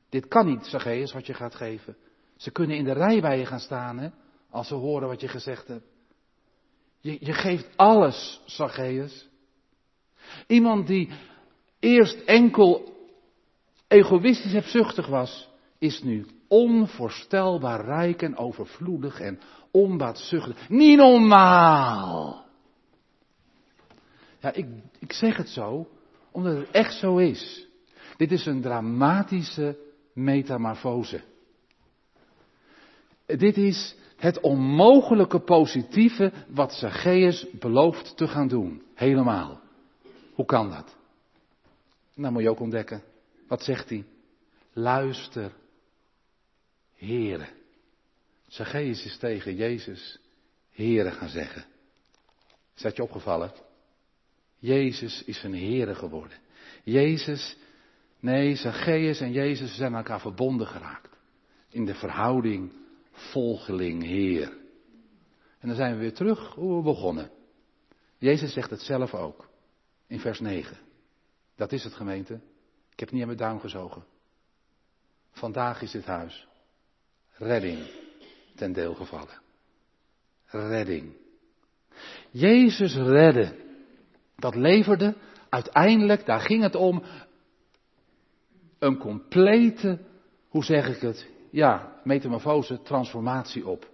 Dit 0.08 0.28
kan 0.28 0.46
niet, 0.46 0.66
Zacchaeus, 0.66 1.12
wat 1.12 1.26
je 1.26 1.34
gaat 1.34 1.54
geven. 1.54 1.96
Ze 2.36 2.50
kunnen 2.50 2.76
in 2.76 2.84
de 2.84 2.92
rij 2.92 3.20
bij 3.20 3.38
je 3.38 3.46
gaan 3.46 3.60
staan, 3.60 3.98
hè, 3.98 4.08
als 4.50 4.68
ze 4.68 4.74
horen 4.74 5.08
wat 5.08 5.20
je 5.20 5.28
gezegd 5.28 5.68
hebt. 5.68 5.86
Je, 7.00 7.16
je 7.20 7.32
geeft 7.32 7.68
alles, 7.76 8.42
Zacchaeus. 8.46 9.29
Iemand 10.50 10.86
die 10.86 11.08
eerst 11.78 12.20
enkel 12.26 12.94
egoïstisch 13.88 14.52
hebzuchtig 14.52 15.06
was, 15.06 15.48
is 15.78 16.02
nu 16.02 16.26
onvoorstelbaar 16.48 17.84
rijk 17.84 18.22
en 18.22 18.36
overvloedig 18.36 19.20
en 19.20 19.40
onbaatzuchtig. 19.70 20.68
Niet 20.68 20.96
normaal! 20.96 22.44
Ja, 24.40 24.52
ik, 24.52 24.66
ik 24.98 25.12
zeg 25.12 25.36
het 25.36 25.48
zo, 25.48 25.88
omdat 26.30 26.56
het 26.56 26.70
echt 26.70 26.94
zo 26.94 27.16
is. 27.16 27.66
Dit 28.16 28.32
is 28.32 28.46
een 28.46 28.60
dramatische 28.60 29.78
metamorfose. 30.14 31.20
Dit 33.26 33.56
is 33.56 33.96
het 34.16 34.40
onmogelijke 34.40 35.40
positieve 35.40 36.32
wat 36.48 36.72
Zacchaeus 36.72 37.46
belooft 37.58 38.16
te 38.16 38.28
gaan 38.28 38.48
doen. 38.48 38.82
Helemaal. 38.94 39.60
Hoe 40.40 40.48
kan 40.48 40.70
dat? 40.70 40.96
Nou 42.14 42.32
moet 42.32 42.42
je 42.42 42.50
ook 42.50 42.60
ontdekken. 42.60 43.02
Wat 43.48 43.62
zegt 43.62 43.88
hij? 43.88 44.04
Luister, 44.72 45.52
heren. 46.94 47.48
Zacchaeus 48.46 49.04
is 49.04 49.18
tegen 49.18 49.54
Jezus, 49.54 50.18
heren 50.70 51.12
gaan 51.12 51.28
zeggen. 51.28 51.64
Is 52.76 52.82
dat 52.82 52.96
je 52.96 53.02
opgevallen? 53.02 53.52
Jezus 54.58 55.24
is 55.24 55.42
een 55.42 55.54
Heere 55.54 55.94
geworden. 55.94 56.38
Jezus, 56.82 57.56
nee, 58.20 58.56
Zacchaeus 58.56 59.20
en 59.20 59.32
Jezus 59.32 59.76
zijn 59.76 59.92
aan 59.92 59.98
elkaar 59.98 60.20
verbonden 60.20 60.66
geraakt. 60.66 61.16
In 61.68 61.84
de 61.84 61.94
verhouding 61.94 62.72
volgeling 63.12 64.02
Heer. 64.02 64.48
En 65.58 65.68
dan 65.68 65.76
zijn 65.76 65.94
we 65.94 66.00
weer 66.00 66.14
terug 66.14 66.54
hoe 66.54 66.76
we 66.76 66.82
begonnen. 66.82 67.30
Jezus 68.18 68.52
zegt 68.52 68.70
het 68.70 68.80
zelf 68.80 69.14
ook. 69.14 69.49
In 70.10 70.20
vers 70.20 70.40
9. 70.40 70.76
Dat 71.56 71.72
is 71.72 71.84
het 71.84 71.94
gemeente. 71.94 72.40
Ik 72.92 73.00
heb 73.00 73.10
niet 73.10 73.20
aan 73.20 73.26
mijn 73.26 73.38
duim 73.38 73.60
gezogen. 73.60 74.04
Vandaag 75.30 75.82
is 75.82 75.90
dit 75.90 76.04
huis. 76.06 76.46
Redding 77.32 77.78
ten 78.54 78.72
deel 78.72 78.94
gevallen. 78.94 79.40
Redding. 80.46 81.16
Jezus 82.30 82.94
redde 82.94 83.56
dat 84.36 84.54
leverde 84.54 85.16
uiteindelijk, 85.48 86.26
daar 86.26 86.40
ging 86.40 86.62
het 86.62 86.74
om, 86.74 87.02
een 88.78 88.98
complete, 88.98 89.98
hoe 90.48 90.64
zeg 90.64 90.88
ik 90.88 91.00
het, 91.00 91.28
ja, 91.50 92.00
metamorfose, 92.04 92.82
transformatie 92.82 93.66
op. 93.66 93.90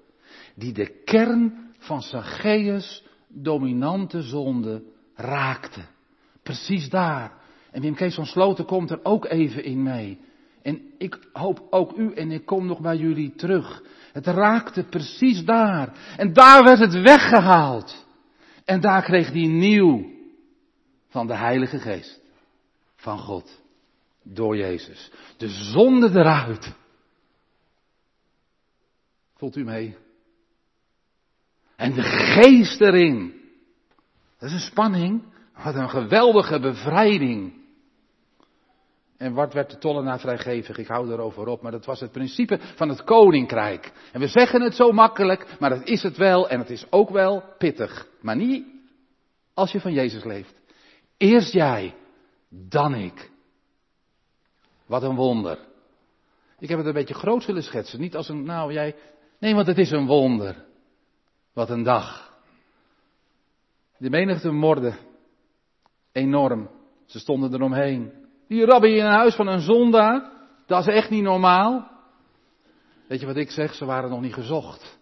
Die 0.55 0.73
de 0.73 1.03
kern 1.05 1.75
van 1.79 2.03
Zacchaeus 2.03 3.05
dominante 3.29 4.23
zonde 4.23 4.83
raakte. 5.15 5.95
Precies 6.47 6.89
daar. 6.89 7.33
En 7.71 7.81
Wim 7.83 7.95
Kees 7.95 8.15
van 8.15 8.27
Sloten 8.27 8.65
komt 8.65 8.91
er 8.91 9.01
ook 9.03 9.25
even 9.25 9.65
in 9.65 9.83
mee. 9.83 10.21
En 10.63 10.81
ik 10.99 11.29
hoop 11.33 11.67
ook 11.71 11.97
u 11.97 12.15
en 12.15 12.31
ik 12.31 12.47
kom 12.47 12.67
nog 12.67 12.81
bij 12.81 12.97
jullie 12.97 13.35
terug. 13.35 13.83
Het 14.13 14.27
raakte 14.27 14.85
precies 14.85 15.45
daar. 15.45 16.15
En 16.17 16.33
daar 16.33 16.65
werd 16.65 16.79
het 16.79 17.01
weggehaald. 17.01 18.07
En 18.65 18.81
daar 18.81 19.03
kreeg 19.03 19.33
hij 19.33 19.47
nieuw 19.47 20.11
van 21.09 21.27
de 21.27 21.37
Heilige 21.37 21.79
Geest. 21.79 22.21
Van 22.97 23.19
God. 23.19 23.63
Door 24.23 24.57
Jezus. 24.57 25.11
De 25.37 25.49
zonde 25.49 26.09
eruit. 26.09 26.75
Voelt 29.35 29.57
u 29.57 29.65
mee? 29.65 29.97
En 31.77 31.93
de 31.93 32.03
geest 32.03 32.81
erin. 32.81 33.35
Dat 34.39 34.49
is 34.49 34.55
een 34.55 34.71
spanning. 34.71 35.35
Wat 35.65 35.75
een 35.75 35.91
geweldige 35.91 36.61
bevrijding. 36.61 37.65
En 39.17 39.33
wat 39.33 39.53
werd 39.53 39.71
de 39.71 39.79
tollenaar 39.79 40.21
vrijgevig? 40.21 40.79
Ik 40.79 40.87
hou 40.87 41.13
erover 41.13 41.47
op, 41.47 41.63
maar 41.63 41.73
dat 41.73 41.85
was 41.85 42.01
het 42.01 42.13
principe 42.13 42.59
van 42.61 42.89
het 42.89 43.05
koninkrijk. 43.05 43.93
En 44.13 44.21
we 44.21 44.27
zeggen 44.27 44.63
het 44.63 44.75
zo 44.75 44.93
makkelijk, 44.93 45.57
maar 45.59 45.71
dat 45.71 45.89
is 45.89 46.03
het 46.03 46.17
wel 46.17 46.49
en 46.49 46.59
het 46.59 46.71
is 46.71 46.87
ook 46.91 47.11
wel 47.11 47.45
pittig. 47.59 48.09
Maar 48.21 48.37
niet 48.37 48.67
als 49.55 49.73
je 49.73 49.81
van 49.81 49.93
Jezus 49.93 50.25
leeft. 50.25 50.61
Eerst 51.17 51.53
jij, 51.53 51.95
dan 52.49 52.95
ik. 52.95 53.31
Wat 54.87 55.03
een 55.03 55.15
wonder. 55.15 55.59
Ik 56.59 56.69
heb 56.69 56.79
het 56.79 56.87
een 56.87 56.93
beetje 56.93 57.15
groot 57.15 57.47
willen 57.47 57.63
schetsen. 57.63 58.01
Niet 58.01 58.17
als 58.17 58.29
een, 58.29 58.45
nou 58.45 58.73
jij. 58.73 58.95
Nee, 59.39 59.55
want 59.55 59.67
het 59.67 59.79
is 59.79 59.91
een 59.91 60.07
wonder. 60.07 60.65
Wat 61.53 61.71
een 61.71 61.83
dag. 61.83 62.35
De 63.99 64.11
menigte 64.11 64.51
morde. 64.51 64.95
Enorm. 66.17 66.71
Ze 67.05 67.19
stonden 67.19 67.55
eromheen. 67.55 68.13
Die 68.49 68.65
rabbi 68.65 68.89
in 68.89 69.05
een 69.05 69.13
huis 69.13 69.35
van 69.35 69.47
een 69.47 69.61
zondaar. 69.61 70.33
Dat 70.67 70.87
is 70.87 70.95
echt 70.95 71.11
niet 71.11 71.23
normaal. 71.23 71.91
Weet 73.09 73.21
je 73.21 73.27
wat 73.27 73.37
ik 73.37 73.51
zeg? 73.51 73.75
Ze 73.75 73.85
waren 73.85 74.11
nog 74.11 74.21
niet 74.21 74.35
gezocht. 74.35 74.99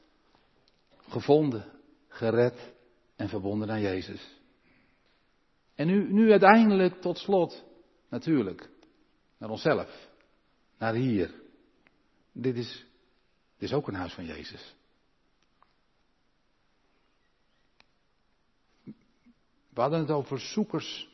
Gevonden, 1.09 1.65
gered 2.09 2.75
en 3.17 3.29
verbonden 3.29 3.71
aan 3.71 3.81
Jezus. 3.81 4.41
En 5.75 5.87
nu, 5.87 6.13
nu 6.13 6.31
uiteindelijk 6.31 7.01
tot 7.01 7.19
slot, 7.19 7.65
natuurlijk, 8.11 8.71
naar 9.39 9.51
onszelf, 9.51 10.09
naar 10.79 10.95
hier. 10.95 11.31
Dit 12.33 12.57
is, 12.57 12.87
dit 13.59 13.69
is 13.69 13.75
ook 13.75 13.89
een 13.89 13.95
huis 13.95 14.13
van 14.13 14.25
Jezus. 14.25 14.75
We 19.75 19.81
hadden 19.81 20.01
het 20.01 20.11
over 20.11 20.41
zoekers. 20.41 21.09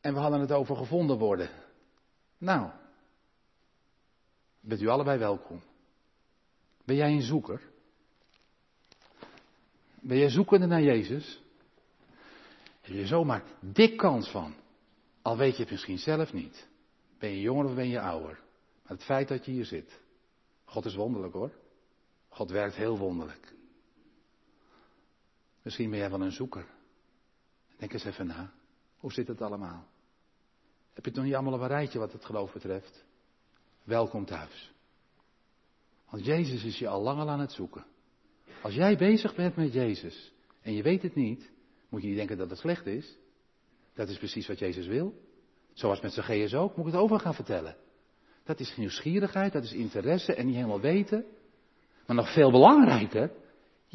En 0.00 0.14
we 0.14 0.20
hadden 0.20 0.40
het 0.40 0.52
over 0.52 0.76
gevonden 0.76 1.18
worden. 1.18 1.50
Nou, 2.38 2.70
bent 4.60 4.80
u 4.80 4.88
allebei 4.88 5.18
welkom. 5.18 5.62
Ben 6.84 6.96
jij 6.96 7.12
een 7.12 7.22
zoeker? 7.22 7.60
Ben 10.00 10.18
jij 10.18 10.28
zoekende 10.28 10.66
naar 10.66 10.82
Jezus? 10.82 11.42
Heb 12.80 12.94
je 12.94 13.06
zomaar 13.06 13.42
dik 13.60 13.96
kans 13.96 14.28
van. 14.28 14.54
Al 15.22 15.36
weet 15.36 15.56
je 15.56 15.62
het 15.62 15.70
misschien 15.70 15.98
zelf 15.98 16.32
niet. 16.32 16.66
Ben 17.18 17.30
je 17.30 17.40
jonger 17.40 17.64
of 17.64 17.74
ben 17.74 17.88
je 17.88 18.00
ouder? 18.00 18.40
Maar 18.82 18.92
het 18.96 19.04
feit 19.04 19.28
dat 19.28 19.44
je 19.44 19.50
hier 19.50 19.64
zit. 19.64 20.00
God 20.64 20.84
is 20.84 20.94
wonderlijk 20.94 21.32
hoor. 21.32 21.52
God 22.28 22.50
werkt 22.50 22.76
heel 22.76 22.98
wonderlijk. 22.98 23.53
Misschien 25.64 25.90
ben 25.90 25.98
jij 25.98 26.10
wel 26.10 26.20
een 26.20 26.32
zoeker. 26.32 26.66
Denk 27.76 27.92
eens 27.92 28.04
even 28.04 28.26
na. 28.26 28.52
Hoe 28.96 29.12
zit 29.12 29.28
het 29.28 29.42
allemaal? 29.42 29.86
Heb 30.92 31.04
je 31.04 31.10
het 31.10 31.14
nog 31.14 31.24
niet 31.24 31.34
allemaal 31.34 31.52
op 31.52 31.60
een 31.60 31.66
rijtje 31.66 31.98
wat 31.98 32.12
het 32.12 32.24
geloof 32.24 32.52
betreft? 32.52 33.04
Welkom 33.84 34.24
thuis. 34.24 34.72
Want 36.10 36.24
Jezus 36.24 36.64
is 36.64 36.78
je 36.78 36.88
al 36.88 37.02
lang 37.02 37.20
al 37.20 37.28
aan 37.28 37.40
het 37.40 37.52
zoeken. 37.52 37.84
Als 38.62 38.74
jij 38.74 38.96
bezig 38.96 39.34
bent 39.34 39.56
met 39.56 39.72
Jezus 39.72 40.32
en 40.60 40.72
je 40.72 40.82
weet 40.82 41.02
het 41.02 41.14
niet, 41.14 41.50
moet 41.88 42.02
je 42.02 42.08
niet 42.08 42.16
denken 42.16 42.36
dat 42.36 42.50
het 42.50 42.58
slecht 42.58 42.86
is. 42.86 43.16
Dat 43.94 44.08
is 44.08 44.18
precies 44.18 44.46
wat 44.46 44.58
Jezus 44.58 44.86
wil. 44.86 45.20
Zoals 45.72 46.00
met 46.00 46.12
Zacchaeus 46.12 46.54
ook, 46.54 46.76
moet 46.76 46.86
ik 46.86 46.92
het 46.92 47.00
over 47.00 47.20
gaan 47.20 47.34
vertellen. 47.34 47.76
Dat 48.44 48.60
is 48.60 48.76
nieuwsgierigheid, 48.76 49.52
dat 49.52 49.64
is 49.64 49.72
interesse 49.72 50.34
en 50.34 50.46
niet 50.46 50.54
helemaal 50.54 50.80
weten. 50.80 51.24
Maar 52.06 52.16
nog 52.16 52.32
veel 52.32 52.50
belangrijker, 52.50 53.30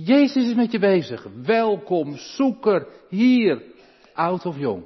Jezus 0.01 0.47
is 0.47 0.55
met 0.55 0.71
je 0.71 0.79
bezig. 0.79 1.23
Welkom, 1.43 2.17
zoeker, 2.17 2.87
hier, 3.09 3.63
oud 4.13 4.45
of 4.45 4.57
jong. 4.57 4.85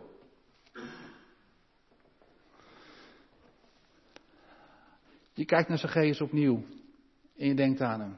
Je 5.34 5.46
kijkt 5.46 5.70
naar 5.70 5.78
Zacchaeus 5.78 6.22
opnieuw 6.22 6.64
en 7.38 7.48
je 7.48 7.56
denkt 7.56 7.82
aan 7.82 8.00
hem. 8.00 8.18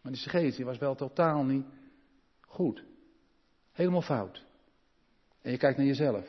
Maar 0.00 0.12
die 0.12 0.20
Zacchaeus 0.20 0.56
die 0.56 0.64
was 0.64 0.78
wel 0.78 0.94
totaal 0.94 1.44
niet 1.44 1.66
goed. 2.40 2.84
Helemaal 3.72 4.02
fout. 4.02 4.44
En 5.42 5.50
je 5.50 5.58
kijkt 5.58 5.76
naar 5.76 5.86
jezelf. 5.86 6.26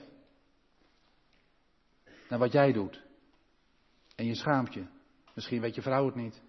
Naar 2.30 2.40
wat 2.40 2.52
jij 2.52 2.72
doet. 2.72 3.02
En 4.16 4.26
je 4.26 4.36
schaamt 4.36 4.74
je. 4.74 4.84
Misschien 5.36 5.62
weet 5.62 5.76
je 5.76 5.82
vrouw 5.82 6.06
het 6.06 6.16
niet. 6.16 6.42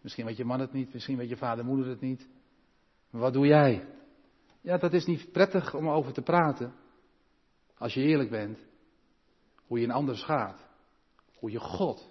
Misschien 0.00 0.26
weet 0.26 0.36
je 0.36 0.44
man 0.44 0.60
het 0.60 0.72
niet. 0.72 0.92
Misschien 0.92 1.16
weet 1.16 1.28
je 1.28 1.36
vader 1.36 1.64
moeder 1.64 1.88
het 1.88 2.00
niet. 2.00 2.28
Wat 3.10 3.32
doe 3.32 3.46
jij? 3.46 3.84
Ja, 4.60 4.78
dat 4.78 4.92
is 4.92 5.06
niet 5.06 5.32
prettig 5.32 5.74
om 5.74 5.88
over 5.88 6.12
te 6.12 6.22
praten. 6.22 6.74
Als 7.78 7.94
je 7.94 8.00
eerlijk 8.00 8.30
bent. 8.30 8.58
Hoe 9.66 9.78
je 9.78 9.84
een 9.84 9.92
ander 9.92 10.16
schaadt. 10.16 10.66
Hoe 11.38 11.50
je 11.50 11.60
God. 11.60 12.10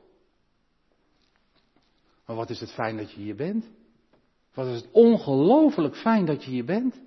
Maar 2.25 2.35
wat 2.35 2.49
is 2.49 2.59
het 2.59 2.71
fijn 2.71 2.97
dat 2.97 3.11
je 3.11 3.19
hier 3.21 3.35
bent? 3.35 3.65
Wat 4.53 4.67
is 4.67 4.75
het 4.75 4.91
ongelooflijk 4.91 5.95
fijn 5.95 6.25
dat 6.25 6.43
je 6.43 6.49
hier 6.49 6.65
bent? 6.65 7.01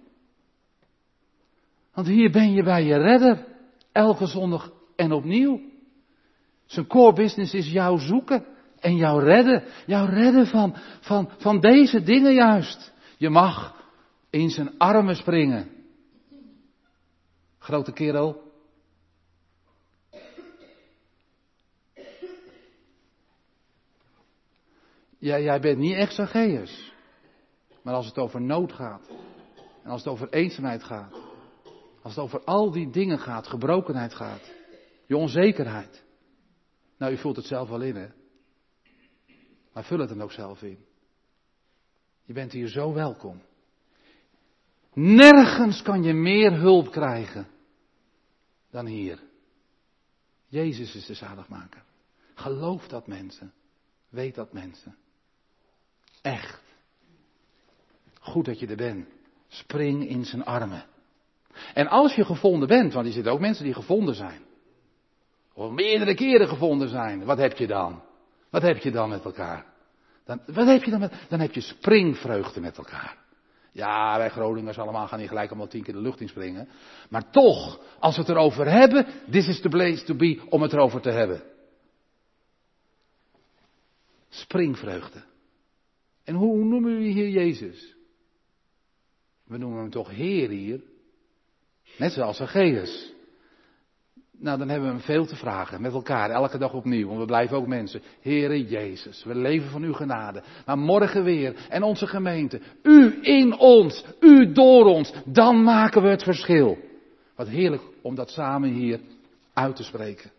Want 1.94 2.06
hier 2.06 2.30
ben 2.30 2.52
je 2.52 2.62
bij 2.62 2.84
je 2.84 2.96
redder. 2.96 3.46
Elke 3.92 4.26
zondag 4.26 4.72
en 4.96 5.12
opnieuw. 5.12 5.60
Zijn 6.64 6.86
core 6.86 7.12
business 7.12 7.54
is 7.54 7.72
jou 7.72 7.98
zoeken 7.98 8.46
en 8.78 8.96
jou 8.96 9.24
redden. 9.24 9.64
Jou 9.86 10.10
redden 10.10 10.46
van, 10.46 10.76
van, 11.00 11.30
van 11.38 11.60
deze 11.60 12.02
dingen 12.02 12.34
juist. 12.34 12.92
Je 13.16 13.30
mag 13.30 13.79
in 14.30 14.50
zijn 14.50 14.78
armen 14.78 15.16
springen. 15.16 15.70
Grote 17.58 17.92
kerel. 17.92 18.48
Ja, 25.18 25.38
jij 25.38 25.60
bent 25.60 25.78
niet 25.78 25.94
echt 25.94 26.14
Zacchaeus. 26.14 26.92
Maar 27.82 27.94
als 27.94 28.06
het 28.06 28.18
over 28.18 28.40
nood 28.40 28.72
gaat. 28.72 29.08
En 29.82 29.90
als 29.90 30.04
het 30.04 30.12
over 30.12 30.28
eenzaamheid 30.28 30.84
gaat. 30.84 31.12
Als 32.02 32.14
het 32.14 32.24
over 32.24 32.44
al 32.44 32.70
die 32.70 32.90
dingen 32.90 33.18
gaat, 33.18 33.46
gebrokenheid 33.46 34.14
gaat. 34.14 34.52
Je 35.06 35.16
onzekerheid. 35.16 36.04
Nou, 36.98 37.12
u 37.12 37.16
voelt 37.16 37.36
het 37.36 37.44
zelf 37.44 37.68
wel 37.68 37.80
in, 37.80 37.96
hè? 37.96 38.08
Maar 39.72 39.84
vul 39.84 39.98
het 39.98 40.08
dan 40.08 40.22
ook 40.22 40.32
zelf 40.32 40.62
in. 40.62 40.78
Je 42.24 42.32
bent 42.32 42.52
hier 42.52 42.68
zo 42.68 42.92
welkom. 42.92 43.42
Nergens 44.92 45.82
kan 45.82 46.02
je 46.02 46.12
meer 46.12 46.52
hulp 46.52 46.90
krijgen 46.90 47.46
dan 48.70 48.86
hier. 48.86 49.18
Jezus 50.48 50.94
is 50.94 51.06
de 51.06 51.14
zaligmaker. 51.14 51.82
Geloof 52.34 52.88
dat 52.88 53.06
mensen. 53.06 53.52
Weet 54.08 54.34
dat 54.34 54.52
mensen. 54.52 54.96
Echt. 56.22 56.62
Goed 58.20 58.44
dat 58.44 58.60
je 58.60 58.66
er 58.66 58.76
bent. 58.76 59.08
Spring 59.48 60.08
in 60.08 60.24
zijn 60.24 60.44
armen. 60.44 60.84
En 61.74 61.88
als 61.88 62.14
je 62.14 62.24
gevonden 62.24 62.68
bent, 62.68 62.92
want 62.92 63.06
er 63.06 63.12
zitten 63.12 63.32
ook 63.32 63.40
mensen 63.40 63.64
die 63.64 63.74
gevonden 63.74 64.14
zijn. 64.14 64.42
Of 65.52 65.70
meerdere 65.70 66.14
keren 66.14 66.48
gevonden 66.48 66.88
zijn. 66.88 67.24
Wat 67.24 67.38
heb 67.38 67.56
je 67.56 67.66
dan? 67.66 68.02
Wat 68.50 68.62
heb 68.62 68.76
je 68.76 68.90
dan 68.90 69.08
met 69.08 69.24
elkaar? 69.24 69.66
Dan, 70.24 70.40
wat 70.46 70.66
heb 70.66 70.82
je 70.82 70.90
dan 70.90 71.00
met, 71.00 71.12
dan 71.28 71.40
heb 71.40 71.52
je 71.52 71.60
springvreugde 71.60 72.60
met 72.60 72.78
elkaar. 72.78 73.16
Ja, 73.80 74.18
wij 74.18 74.30
Groningers 74.30 74.78
allemaal 74.78 75.06
gaan 75.06 75.18
niet 75.18 75.28
gelijk 75.28 75.48
allemaal 75.48 75.68
tien 75.68 75.82
keer 75.82 75.94
de 75.94 76.00
lucht 76.00 76.20
in 76.20 76.28
springen. 76.28 76.68
Maar 77.08 77.30
toch, 77.30 77.80
als 77.98 78.14
we 78.16 78.20
het 78.20 78.30
erover 78.30 78.70
hebben, 78.70 79.06
this 79.30 79.48
is 79.48 79.60
the 79.60 79.68
place 79.68 80.04
to 80.04 80.14
be 80.14 80.40
om 80.48 80.62
het 80.62 80.72
erover 80.72 81.00
te 81.00 81.10
hebben. 81.10 81.42
Springvreugde. 84.28 85.22
En 86.24 86.34
hoe 86.34 86.64
noemen 86.64 86.98
we 86.98 87.04
hier 87.04 87.28
Jezus? 87.28 87.94
We 89.44 89.58
noemen 89.58 89.80
hem 89.80 89.90
toch 89.90 90.10
Heer 90.10 90.48
hier. 90.48 90.82
Net 91.98 92.12
zoals 92.12 92.36
Zacchaeus. 92.36 93.12
Nou, 94.40 94.58
dan 94.58 94.68
hebben 94.68 94.88
we 94.88 94.94
hem 94.94 95.04
veel 95.04 95.26
te 95.26 95.36
vragen. 95.36 95.82
Met 95.82 95.92
elkaar, 95.92 96.30
elke 96.30 96.58
dag 96.58 96.72
opnieuw. 96.72 97.06
Want 97.06 97.20
we 97.20 97.26
blijven 97.26 97.56
ook 97.56 97.66
mensen. 97.66 98.02
Heere 98.20 98.64
Jezus, 98.68 99.24
we 99.24 99.34
leven 99.34 99.70
van 99.70 99.82
uw 99.82 99.92
genade. 99.92 100.42
Maar 100.66 100.78
morgen 100.78 101.24
weer. 101.24 101.66
En 101.68 101.82
onze 101.82 102.06
gemeente. 102.06 102.60
U 102.82 103.18
in 103.22 103.58
ons. 103.58 104.04
U 104.20 104.52
door 104.52 104.84
ons. 104.84 105.12
Dan 105.24 105.62
maken 105.62 106.02
we 106.02 106.08
het 106.08 106.22
verschil. 106.22 106.78
Wat 107.36 107.48
heerlijk 107.48 107.82
om 108.02 108.14
dat 108.14 108.30
samen 108.30 108.68
hier 108.68 109.00
uit 109.52 109.76
te 109.76 109.82
spreken. 109.82 110.30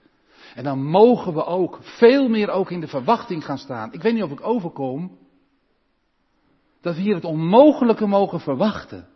En 0.55 0.63
dan 0.63 0.83
mogen 0.83 1.33
we 1.33 1.45
ook 1.45 1.79
veel 1.81 2.29
meer 2.29 2.49
ook 2.49 2.71
in 2.71 2.79
de 2.79 2.87
verwachting 2.87 3.45
gaan 3.45 3.57
staan. 3.57 3.93
Ik 3.93 4.01
weet 4.01 4.13
niet 4.13 4.23
of 4.23 4.31
ik 4.31 4.45
overkom. 4.45 5.17
Dat 6.81 6.95
we 6.95 7.01
hier 7.01 7.15
het 7.15 7.25
onmogelijke 7.25 8.07
mogen 8.07 8.39
verwachten. 8.39 9.07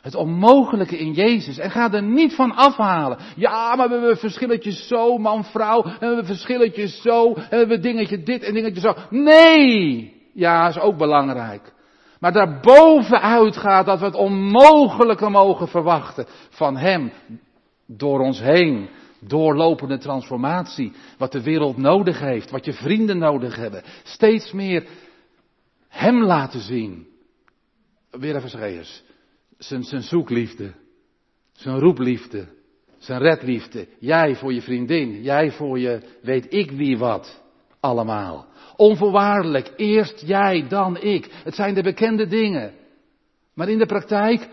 Het 0.00 0.14
onmogelijke 0.14 0.98
in 0.98 1.12
Jezus. 1.12 1.58
En 1.58 1.70
ga 1.70 1.92
er 1.92 2.02
niet 2.02 2.34
van 2.34 2.54
afhalen. 2.54 3.18
Ja, 3.36 3.74
maar 3.76 3.88
we 3.88 3.94
hebben 3.94 4.16
verschilletjes 4.16 4.86
zo, 4.86 5.18
man, 5.18 5.44
vrouw. 5.44 5.82
En 5.82 5.98
we 5.98 6.06
hebben 6.06 6.26
verschilletjes 6.26 7.02
zo. 7.02 7.34
En 7.34 7.48
we 7.48 7.56
hebben 7.56 7.82
dingetje 7.82 8.22
dit 8.22 8.42
en 8.42 8.54
dingetje 8.54 8.80
zo. 8.80 8.94
Nee! 9.10 10.14
Ja, 10.34 10.68
is 10.68 10.78
ook 10.78 10.96
belangrijk. 10.96 11.72
Maar 12.20 12.32
daarbovenuit 12.32 13.56
gaat 13.56 13.86
dat 13.86 13.98
we 13.98 14.04
het 14.04 14.14
onmogelijke 14.14 15.28
mogen 15.28 15.68
verwachten 15.68 16.26
van 16.50 16.76
Hem. 16.76 17.12
Door 17.86 18.20
ons 18.20 18.40
heen. 18.40 18.88
Doorlopende 19.20 19.98
transformatie. 19.98 20.92
Wat 21.18 21.32
de 21.32 21.42
wereld 21.42 21.76
nodig 21.76 22.20
heeft. 22.20 22.50
Wat 22.50 22.64
je 22.64 22.72
vrienden 22.72 23.18
nodig 23.18 23.56
hebben. 23.56 23.82
Steeds 24.02 24.52
meer 24.52 24.86
Hem 25.88 26.22
laten 26.22 26.60
zien. 26.60 27.06
Weer 28.10 28.36
even. 28.36 29.09
Zijn, 29.60 29.82
zijn 29.82 30.02
zoekliefde. 30.02 30.72
Zijn 31.52 31.78
roepliefde. 31.78 32.46
Zijn 32.98 33.20
redliefde. 33.20 33.86
Jij 33.98 34.36
voor 34.36 34.52
je 34.52 34.62
vriendin. 34.62 35.22
Jij 35.22 35.52
voor 35.52 35.78
je 35.78 36.00
weet 36.22 36.46
ik 36.48 36.70
wie 36.70 36.98
wat. 36.98 37.42
Allemaal. 37.80 38.46
Onvoorwaardelijk. 38.76 39.72
Eerst 39.76 40.22
jij, 40.26 40.68
dan 40.68 41.00
ik. 41.00 41.28
Het 41.32 41.54
zijn 41.54 41.74
de 41.74 41.82
bekende 41.82 42.26
dingen. 42.26 42.72
Maar 43.54 43.68
in 43.68 43.78
de 43.78 43.86
praktijk, 43.86 44.48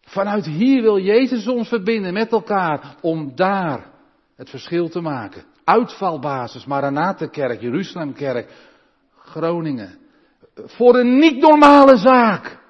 vanuit 0.00 0.46
hier 0.46 0.82
wil 0.82 0.98
Jezus 0.98 1.48
ons 1.48 1.68
verbinden 1.68 2.12
met 2.12 2.32
elkaar 2.32 2.96
om 3.00 3.34
daar 3.34 3.90
het 4.36 4.50
verschil 4.50 4.88
te 4.88 5.00
maken. 5.00 5.44
Uitvalbasis, 5.64 6.64
Maranatenkerk, 6.64 7.60
Jeruzalemkerk, 7.60 8.50
Groningen. 9.16 9.98
Voor 10.54 10.96
een 10.96 11.18
niet 11.18 11.40
normale 11.40 11.96
zaak. 11.96 12.60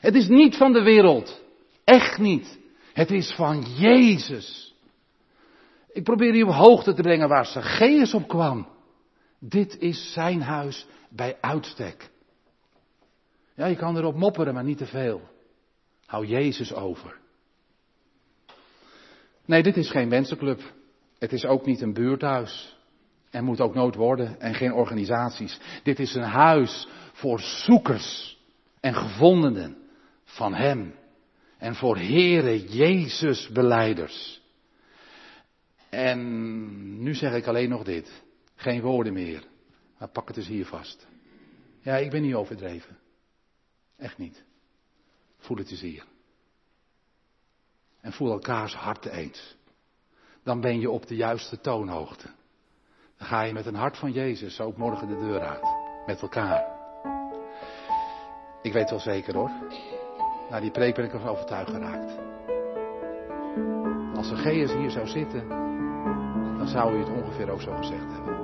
Het 0.00 0.14
is 0.14 0.28
niet 0.28 0.56
van 0.56 0.72
de 0.72 0.82
wereld. 0.82 1.44
Echt 1.84 2.18
niet. 2.18 2.58
Het 2.92 3.10
is 3.10 3.32
van 3.32 3.62
Jezus. 3.62 4.74
Ik 5.92 6.04
probeer 6.04 6.34
u 6.34 6.42
op 6.42 6.54
hoogte 6.54 6.94
te 6.94 7.02
brengen 7.02 7.28
waar 7.28 7.46
Zacchaeus 7.46 8.14
op 8.14 8.28
kwam. 8.28 8.68
Dit 9.40 9.78
is 9.78 10.12
zijn 10.12 10.42
huis 10.42 10.86
bij 11.08 11.36
uitstek. 11.40 12.10
Ja, 13.54 13.66
je 13.66 13.76
kan 13.76 13.96
erop 13.96 14.16
mopperen, 14.16 14.54
maar 14.54 14.64
niet 14.64 14.78
te 14.78 14.86
veel. 14.86 15.20
Hou 16.06 16.26
Jezus 16.26 16.74
over. 16.74 17.18
Nee, 19.44 19.62
dit 19.62 19.76
is 19.76 19.90
geen 19.90 20.08
mensenclub. 20.08 20.60
Het 21.18 21.32
is 21.32 21.44
ook 21.44 21.66
niet 21.66 21.80
een 21.80 21.92
buurthuis. 21.92 22.76
En 23.30 23.44
moet 23.44 23.60
ook 23.60 23.74
nooit 23.74 23.94
worden. 23.94 24.40
En 24.40 24.54
geen 24.54 24.72
organisaties. 24.72 25.60
Dit 25.82 25.98
is 25.98 26.14
een 26.14 26.22
huis 26.22 26.88
voor 27.12 27.40
zoekers 27.40 28.38
en 28.80 28.94
gevondenen 28.94 29.87
van 30.38 30.54
Hem. 30.54 30.94
En 31.58 31.74
voor 31.74 31.96
Here 31.96 32.68
Jezus 32.68 33.48
beleiders. 33.48 34.42
En 35.88 37.02
nu 37.02 37.14
zeg 37.14 37.34
ik 37.34 37.46
alleen 37.46 37.68
nog 37.68 37.84
dit. 37.84 38.22
Geen 38.54 38.80
woorden 38.80 39.12
meer. 39.12 39.44
Maar 39.98 40.08
pak 40.08 40.28
het 40.28 40.36
eens 40.36 40.46
hier 40.46 40.66
vast. 40.66 41.06
Ja, 41.80 41.96
ik 41.96 42.10
ben 42.10 42.22
niet 42.22 42.34
overdreven. 42.34 42.98
Echt 43.96 44.18
niet. 44.18 44.42
Voel 45.38 45.56
het 45.56 45.70
eens 45.70 45.80
hier. 45.80 46.04
En 48.00 48.12
voel 48.12 48.30
elkaars 48.30 48.74
harten 48.74 49.12
eens. 49.12 49.56
Dan 50.42 50.60
ben 50.60 50.80
je 50.80 50.90
op 50.90 51.06
de 51.06 51.16
juiste 51.16 51.60
toonhoogte. 51.60 52.28
Dan 53.16 53.26
ga 53.26 53.42
je 53.42 53.52
met 53.52 53.66
een 53.66 53.74
hart 53.74 53.98
van 53.98 54.12
Jezus 54.12 54.60
ook 54.60 54.76
morgen 54.76 55.08
de 55.08 55.18
deur 55.18 55.40
uit. 55.40 55.66
Met 56.06 56.22
elkaar. 56.22 56.76
Ik 58.62 58.72
weet 58.72 58.90
wel 58.90 59.00
zeker 59.00 59.34
hoor. 59.34 59.50
Na 60.50 60.60
die 60.60 60.70
preek 60.70 60.94
ben 60.94 61.04
ik 61.04 61.12
ervan 61.12 61.30
overtuigd 61.30 61.70
geraakt. 61.70 62.18
Als 64.16 64.28
Zacchaeus 64.28 64.74
hier 64.74 64.90
zou 64.90 65.06
zitten, 65.06 65.48
dan 66.58 66.68
zou 66.68 66.94
u 66.94 66.98
het 66.98 67.10
ongeveer 67.10 67.50
ook 67.50 67.62
zo 67.62 67.76
gezegd 67.76 68.12
hebben. 68.12 68.38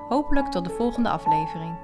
Hopelijk 0.08 0.46
tot 0.46 0.64
de 0.64 0.70
volgende 0.70 1.08
aflevering. 1.08 1.74